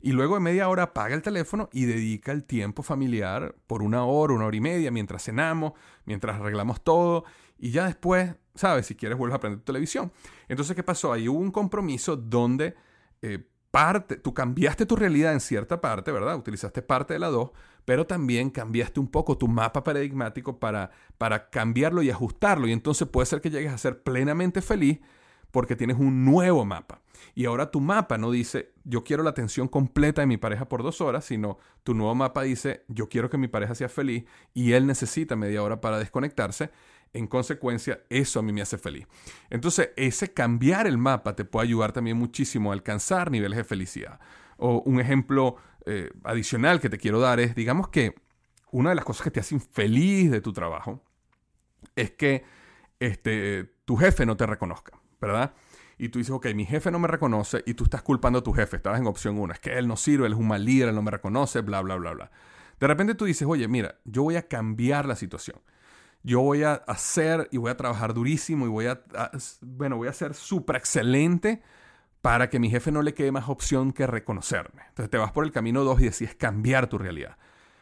y 0.00 0.12
luego 0.12 0.34
de 0.34 0.40
media 0.40 0.68
hora 0.68 0.84
apaga 0.84 1.14
el 1.14 1.22
teléfono 1.22 1.68
y 1.72 1.86
dedica 1.86 2.30
el 2.30 2.44
tiempo 2.44 2.82
familiar 2.84 3.56
por 3.66 3.82
una 3.82 4.04
hora, 4.04 4.34
una 4.34 4.46
hora 4.46 4.56
y 4.56 4.60
media, 4.60 4.90
mientras 4.92 5.24
cenamos, 5.24 5.72
mientras 6.04 6.36
arreglamos 6.36 6.82
todo, 6.84 7.24
y 7.58 7.70
ya 7.70 7.86
después, 7.86 8.34
¿sabes? 8.54 8.86
Si 8.86 8.94
quieres, 8.94 9.18
vuelves 9.18 9.36
a 9.36 9.40
prender 9.40 9.60
tu 9.60 9.66
televisión. 9.66 10.12
Entonces, 10.48 10.74
¿qué 10.76 10.82
pasó? 10.82 11.12
Ahí 11.12 11.28
hubo 11.28 11.38
un 11.38 11.50
compromiso 11.50 12.16
donde 12.16 12.74
eh, 13.22 13.44
parte, 13.70 14.16
tú 14.16 14.32
cambiaste 14.32 14.86
tu 14.86 14.96
realidad 14.96 15.32
en 15.32 15.40
cierta 15.40 15.80
parte, 15.80 16.12
¿verdad? 16.12 16.36
Utilizaste 16.36 16.82
parte 16.82 17.14
de 17.14 17.20
la 17.20 17.28
dos, 17.28 17.50
pero 17.84 18.06
también 18.06 18.50
cambiaste 18.50 19.00
un 19.00 19.08
poco 19.08 19.36
tu 19.36 19.48
mapa 19.48 19.82
paradigmático 19.82 20.58
para, 20.58 20.90
para 21.18 21.50
cambiarlo 21.50 22.02
y 22.02 22.10
ajustarlo. 22.10 22.66
Y 22.66 22.72
entonces 22.72 23.08
puede 23.08 23.26
ser 23.26 23.40
que 23.40 23.50
llegues 23.50 23.72
a 23.72 23.78
ser 23.78 24.02
plenamente 24.02 24.62
feliz 24.62 25.00
porque 25.50 25.76
tienes 25.76 25.98
un 25.98 26.24
nuevo 26.24 26.64
mapa. 26.64 27.00
Y 27.34 27.46
ahora 27.46 27.70
tu 27.70 27.80
mapa 27.80 28.18
no 28.18 28.30
dice, 28.30 28.72
yo 28.84 29.04
quiero 29.04 29.22
la 29.22 29.30
atención 29.30 29.68
completa 29.68 30.20
de 30.20 30.26
mi 30.26 30.36
pareja 30.36 30.68
por 30.68 30.82
dos 30.82 31.00
horas, 31.00 31.24
sino 31.24 31.58
tu 31.82 31.94
nuevo 31.94 32.14
mapa 32.14 32.42
dice, 32.42 32.84
yo 32.88 33.08
quiero 33.08 33.30
que 33.30 33.38
mi 33.38 33.48
pareja 33.48 33.74
sea 33.74 33.88
feliz 33.88 34.24
y 34.54 34.72
él 34.72 34.86
necesita 34.86 35.36
media 35.36 35.62
hora 35.62 35.80
para 35.80 35.98
desconectarse. 35.98 36.70
En 37.12 37.26
consecuencia, 37.26 38.00
eso 38.10 38.40
a 38.40 38.42
mí 38.42 38.52
me 38.52 38.62
hace 38.62 38.78
feliz. 38.78 39.06
Entonces, 39.50 39.90
ese 39.96 40.32
cambiar 40.32 40.86
el 40.86 40.98
mapa 40.98 41.34
te 41.34 41.44
puede 41.44 41.66
ayudar 41.66 41.92
también 41.92 42.16
muchísimo 42.16 42.70
a 42.70 42.74
alcanzar 42.74 43.30
niveles 43.30 43.56
de 43.56 43.64
felicidad. 43.64 44.20
O 44.56 44.82
un 44.84 45.00
ejemplo 45.00 45.56
eh, 45.86 46.10
adicional 46.24 46.80
que 46.80 46.90
te 46.90 46.98
quiero 46.98 47.20
dar 47.20 47.40
es, 47.40 47.54
digamos 47.54 47.88
que 47.88 48.14
una 48.70 48.90
de 48.90 48.96
las 48.96 49.04
cosas 49.04 49.24
que 49.24 49.30
te 49.30 49.40
hacen 49.40 49.60
feliz 49.60 50.30
de 50.30 50.40
tu 50.40 50.52
trabajo 50.52 51.02
es 51.96 52.10
que 52.10 52.44
este, 53.00 53.64
tu 53.84 53.96
jefe 53.96 54.26
no 54.26 54.36
te 54.36 54.44
reconozca. 54.46 54.98
¿verdad? 55.20 55.54
Y 55.98 56.08
tú 56.10 56.18
dices, 56.18 56.32
ok, 56.32 56.46
mi 56.54 56.64
jefe 56.64 56.90
no 56.90 56.98
me 56.98 57.08
reconoce 57.08 57.62
y 57.66 57.74
tú 57.74 57.84
estás 57.84 58.02
culpando 58.02 58.38
a 58.38 58.42
tu 58.42 58.52
jefe, 58.52 58.76
estabas 58.76 59.00
en 59.00 59.06
opción 59.06 59.38
1, 59.38 59.54
es 59.54 59.60
que 59.60 59.76
él 59.76 59.88
no 59.88 59.96
sirve, 59.96 60.26
él 60.26 60.32
es 60.32 60.38
un 60.38 60.46
mal 60.46 60.64
líder, 60.64 60.90
él 60.90 60.94
no 60.94 61.02
me 61.02 61.10
reconoce, 61.10 61.60
bla, 61.60 61.80
bla, 61.80 61.96
bla, 61.96 62.12
bla. 62.12 62.30
De 62.78 62.86
repente 62.86 63.14
tú 63.14 63.24
dices, 63.24 63.46
oye, 63.48 63.66
mira, 63.66 63.96
yo 64.04 64.22
voy 64.22 64.36
a 64.36 64.46
cambiar 64.46 65.06
la 65.06 65.16
situación. 65.16 65.60
Yo 66.22 66.40
voy 66.40 66.62
a 66.62 66.74
hacer 66.74 67.48
y 67.52 67.56
voy 67.56 67.70
a 67.70 67.76
trabajar 67.76 68.14
durísimo 68.14 68.66
y 68.66 68.68
voy 68.68 68.86
a, 68.86 69.02
bueno, 69.62 69.96
voy 69.96 70.08
a 70.08 70.12
ser 70.12 70.34
súper 70.34 70.76
excelente 70.76 71.62
para 72.20 72.50
que 72.50 72.58
mi 72.58 72.70
jefe 72.70 72.90
no 72.90 73.02
le 73.02 73.14
quede 73.14 73.32
más 73.32 73.48
opción 73.48 73.92
que 73.92 74.06
reconocerme. 74.06 74.82
Entonces 74.88 75.10
te 75.10 75.18
vas 75.18 75.32
por 75.32 75.44
el 75.44 75.52
camino 75.52 75.84
2 75.84 76.00
y 76.00 76.04
decides 76.04 76.34
cambiar 76.34 76.88
tu 76.88 76.98
realidad. 76.98 77.36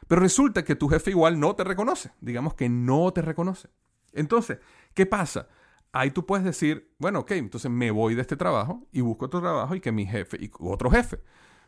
Pero 0.06 0.20
resulta 0.20 0.64
que 0.64 0.76
tu 0.76 0.88
jefe 0.88 1.10
igual 1.10 1.40
no 1.40 1.56
te 1.56 1.64
reconoce. 1.64 2.12
Digamos 2.20 2.54
que 2.54 2.68
no 2.68 3.12
te 3.12 3.22
reconoce. 3.22 3.68
Entonces, 4.12 4.58
¿qué 4.94 5.06
pasa? 5.06 5.48
ahí 5.96 6.10
tú 6.10 6.26
puedes 6.26 6.44
decir, 6.44 6.92
bueno, 6.98 7.20
ok, 7.20 7.32
entonces 7.32 7.70
me 7.70 7.90
voy 7.90 8.14
de 8.14 8.20
este 8.20 8.36
trabajo 8.36 8.86
y 8.92 9.00
busco 9.00 9.26
otro 9.26 9.40
trabajo 9.40 9.74
y 9.74 9.80
que 9.80 9.92
mi 9.92 10.06
jefe 10.06 10.36
y 10.40 10.50
otro 10.60 10.90
jefe. 10.90 11.20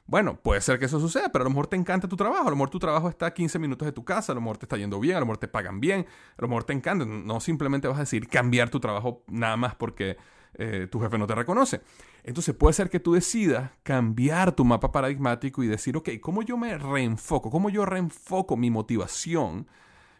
Bueno, 0.09 0.41
puede 0.41 0.63
ser 0.63 0.79
que 0.79 0.87
eso 0.87 0.99
suceda, 0.99 1.29
pero 1.31 1.43
a 1.43 1.45
lo 1.45 1.51
mejor 1.51 1.67
te 1.67 1.77
encanta 1.77 2.09
tu 2.09 2.17
trabajo, 2.17 2.47
a 2.49 2.51
lo 2.51 2.57
mejor 2.57 2.71
tu 2.71 2.79
trabajo 2.79 3.11
está 3.11 3.27
a 3.27 3.35
15 3.35 3.59
minutos 3.59 3.87
de 3.87 3.93
tu 3.93 4.05
casa, 4.05 4.33
a 4.33 4.35
lo 4.35 4.41
mejor 4.41 4.57
te 4.57 4.65
está 4.65 4.77
yendo 4.77 4.99
bien, 4.99 5.17
a 5.17 5.21
lo 5.21 5.27
mejor 5.27 5.37
te 5.37 5.49
pagan 5.49 5.81
bien, 5.81 6.07
a 6.39 6.43
lo 6.43 6.49
mejor 6.49 6.65
te 6.65 6.73
encanta. 6.73 7.05
No 7.05 7.41
simplemente 7.41 7.87
vas 7.89 7.99
a 7.99 8.01
decir 8.01 8.27
cambiar 8.27 8.71
tu 8.71 8.81
trabajo 8.81 9.23
nada 9.29 9.57
más 9.59 9.75
porque 9.75 10.17
eh, 10.55 10.89
tu 10.91 10.99
jefe 10.99 11.19
no 11.19 11.27
te 11.27 11.35
reconoce. 11.35 11.83
Entonces 12.25 12.55
puede 12.55 12.73
ser 12.73 12.89
que 12.89 13.01
tú 13.01 13.13
decidas 13.13 13.71
cambiar 13.83 14.53
tu 14.53 14.65
mapa 14.65 14.91
paradigmático 14.91 15.63
y 15.63 15.67
decir, 15.67 15.97
ok, 15.97 16.09
¿cómo 16.23 16.43
yo 16.43 16.57
me 16.57 16.77
reenfoco? 16.79 17.51
¿Cómo 17.51 17.69
yo 17.69 17.85
reenfoco 17.85 18.57
mi 18.57 18.71
motivación, 18.71 19.69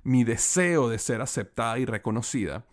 mi 0.03 0.23
deseo 0.23 0.91
de 0.91 0.99
ser 0.99 1.23
aceptada 1.23 1.79
y 1.79 1.87
reconocida? 1.87 2.65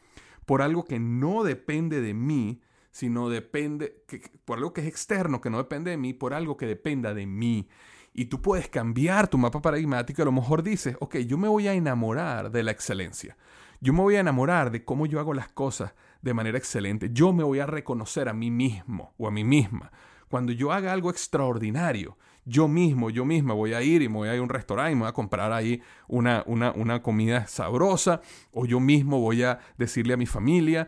por 0.45 0.61
algo 0.61 0.85
que 0.85 0.99
no 0.99 1.43
depende 1.43 2.01
de 2.01 2.13
mí, 2.13 2.61
sino 2.95 3.27
depende, 3.27 4.05
por 4.45 4.57
algo 4.57 4.71
que 4.71 4.79
es 4.79 4.87
externo, 4.87 5.41
que 5.41 5.49
no 5.49 5.57
depende 5.57 5.91
de 5.91 5.97
mí, 5.97 6.13
por 6.13 6.33
algo 6.33 6.55
que 6.55 6.65
dependa 6.65 7.13
de 7.13 7.25
mí. 7.25 7.67
Y 8.13 8.27
tú 8.27 8.41
puedes 8.41 8.69
cambiar 8.69 9.27
tu 9.27 9.37
mapa 9.37 9.61
paradigmático 9.61 10.21
y 10.21 10.23
a 10.23 10.25
lo 10.25 10.31
mejor 10.31 10.63
dices, 10.63 10.95
ok, 11.01 11.17
yo 11.17 11.37
me 11.37 11.49
voy 11.49 11.67
a 11.67 11.73
enamorar 11.73 12.51
de 12.51 12.63
la 12.63 12.71
excelencia. 12.71 13.35
Yo 13.81 13.91
me 13.91 13.99
voy 13.99 14.15
a 14.15 14.21
enamorar 14.21 14.71
de 14.71 14.85
cómo 14.85 15.07
yo 15.07 15.19
hago 15.19 15.33
las 15.33 15.49
cosas 15.49 15.93
de 16.21 16.33
manera 16.33 16.57
excelente. 16.57 17.09
Yo 17.11 17.33
me 17.33 17.43
voy 17.43 17.59
a 17.59 17.65
reconocer 17.65 18.29
a 18.29 18.33
mí 18.33 18.49
mismo 18.49 19.13
o 19.17 19.27
a 19.27 19.31
mí 19.31 19.43
misma. 19.43 19.91
Cuando 20.29 20.53
yo 20.53 20.71
haga 20.71 20.93
algo 20.93 21.09
extraordinario, 21.09 22.17
yo 22.45 22.67
mismo, 22.67 23.09
yo 23.09 23.25
misma 23.25 23.53
voy 23.55 23.73
a 23.73 23.81
ir 23.81 24.03
y 24.03 24.07
me 24.07 24.15
voy 24.15 24.29
a 24.29 24.35
ir 24.35 24.39
a 24.39 24.43
un 24.43 24.49
restaurante 24.49 24.91
y 24.91 24.95
me 24.95 25.01
voy 25.01 25.09
a 25.09 25.13
comprar 25.13 25.51
ahí 25.51 25.81
una, 26.07 26.43
una, 26.45 27.01
comida 27.01 27.47
sabrosa, 27.47 28.21
o 28.51 28.65
yo 28.65 28.79
mismo 28.79 29.19
voy 29.19 29.41
a 29.43 29.59
decirle 29.77 30.13
a 30.13 30.17
mi 30.17 30.27
familia 30.27 30.87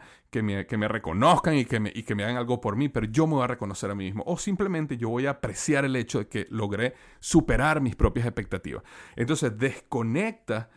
que 0.66 0.78
me, 0.78 0.88
reconozcan 0.88 1.56
y 1.56 1.66
que 1.66 1.80
me, 1.80 1.92
y 1.94 2.04
que 2.04 2.16
me 2.16 2.24
hagan 2.24 2.38
algo 2.38 2.62
por 2.62 2.76
mí, 2.76 2.90
pero 2.90 3.06
yo 3.08 3.28
me 3.28 3.34
voy 3.36 3.44
a 3.44 3.48
reconocer 3.48 3.92
a 3.92 3.96
mí 3.96 4.06
mismo, 4.06 4.24
o 4.26 4.38
simplemente 4.38 4.98
yo 4.98 5.10
voy 5.10 5.26
a 5.26 5.32
apreciar 5.32 5.86
el 5.86 5.96
hecho 5.96 6.20
de 6.20 6.28
que 6.28 6.48
logré 6.50 6.94
superar 7.20 7.82
mis 7.82 7.96
propias 7.96 8.26
expectativas. 8.26 8.84
Entonces 9.16 9.58
desconecta 9.58 10.70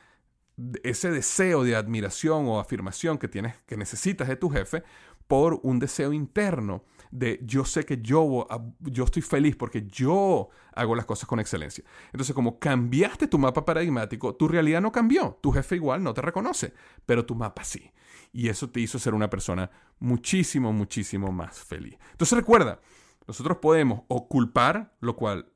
ese 0.82 1.10
deseo 1.10 1.64
de 1.64 1.76
admiración 1.76 2.46
o 2.46 2.60
afirmación 2.60 3.18
que 3.18 3.28
tienes, 3.28 3.56
que 3.66 3.76
necesitas 3.76 4.28
de 4.28 4.36
tu 4.36 4.50
jefe, 4.50 4.82
por 5.26 5.60
un 5.62 5.78
deseo 5.78 6.12
interno 6.12 6.84
de 7.10 7.40
yo 7.42 7.64
sé 7.64 7.84
que 7.84 8.00
yo, 8.00 8.46
yo 8.80 9.04
estoy 9.04 9.22
feliz 9.22 9.56
porque 9.56 9.86
yo 9.86 10.48
hago 10.72 10.94
las 10.94 11.06
cosas 11.06 11.28
con 11.28 11.40
excelencia. 11.40 11.84
Entonces, 12.12 12.34
como 12.34 12.58
cambiaste 12.58 13.26
tu 13.26 13.38
mapa 13.38 13.64
paradigmático, 13.64 14.34
tu 14.34 14.48
realidad 14.48 14.80
no 14.80 14.92
cambió. 14.92 15.38
Tu 15.42 15.50
jefe 15.52 15.76
igual 15.76 16.02
no 16.02 16.14
te 16.14 16.22
reconoce, 16.22 16.72
pero 17.06 17.26
tu 17.26 17.34
mapa 17.34 17.64
sí. 17.64 17.92
Y 18.32 18.48
eso 18.48 18.70
te 18.70 18.80
hizo 18.80 18.98
ser 18.98 19.14
una 19.14 19.28
persona 19.28 19.70
muchísimo, 19.98 20.72
muchísimo 20.72 21.32
más 21.32 21.58
feliz. 21.58 21.98
Entonces, 22.12 22.36
recuerda, 22.36 22.80
nosotros 23.26 23.58
podemos 23.58 24.02
o 24.08 24.28
culpar, 24.28 24.94
lo 25.00 25.16
cual, 25.16 25.52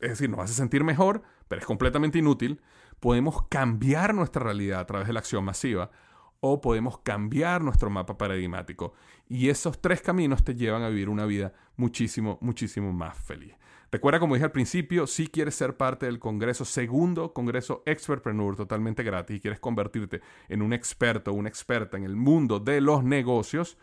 es 0.00 0.10
decir, 0.10 0.28
nos 0.28 0.40
hace 0.40 0.54
sentir 0.54 0.84
mejor, 0.84 1.22
pero 1.48 1.60
es 1.60 1.66
completamente 1.66 2.18
inútil. 2.18 2.60
Podemos 3.00 3.46
cambiar 3.48 4.14
nuestra 4.14 4.42
realidad 4.44 4.80
a 4.80 4.86
través 4.86 5.06
de 5.06 5.14
la 5.14 5.20
acción 5.20 5.44
masiva 5.44 5.90
o 6.40 6.60
podemos 6.60 6.98
cambiar 6.98 7.62
nuestro 7.62 7.90
mapa 7.90 8.18
paradigmático. 8.18 8.94
Y 9.28 9.48
esos 9.48 9.80
tres 9.80 10.00
caminos 10.00 10.42
te 10.42 10.54
llevan 10.54 10.82
a 10.82 10.88
vivir 10.88 11.08
una 11.08 11.26
vida 11.26 11.52
muchísimo, 11.76 12.38
muchísimo 12.40 12.92
más 12.92 13.16
feliz. 13.18 13.54
Recuerda, 13.92 14.20
como 14.20 14.34
dije 14.34 14.44
al 14.44 14.52
principio, 14.52 15.06
si 15.06 15.26
quieres 15.26 15.56
ser 15.56 15.76
parte 15.76 16.06
del 16.06 16.20
Congreso, 16.20 16.64
segundo 16.64 17.32
Congreso 17.32 17.82
Expertpreneur, 17.86 18.54
totalmente 18.54 19.02
gratis, 19.02 19.36
y 19.36 19.40
quieres 19.40 19.58
convertirte 19.58 20.20
en 20.48 20.62
un 20.62 20.72
experto 20.72 21.32
una 21.32 21.48
experta 21.48 21.96
en 21.96 22.04
el 22.04 22.14
mundo 22.14 22.60
de 22.60 22.80
los 22.80 23.02
negocios, 23.02 23.76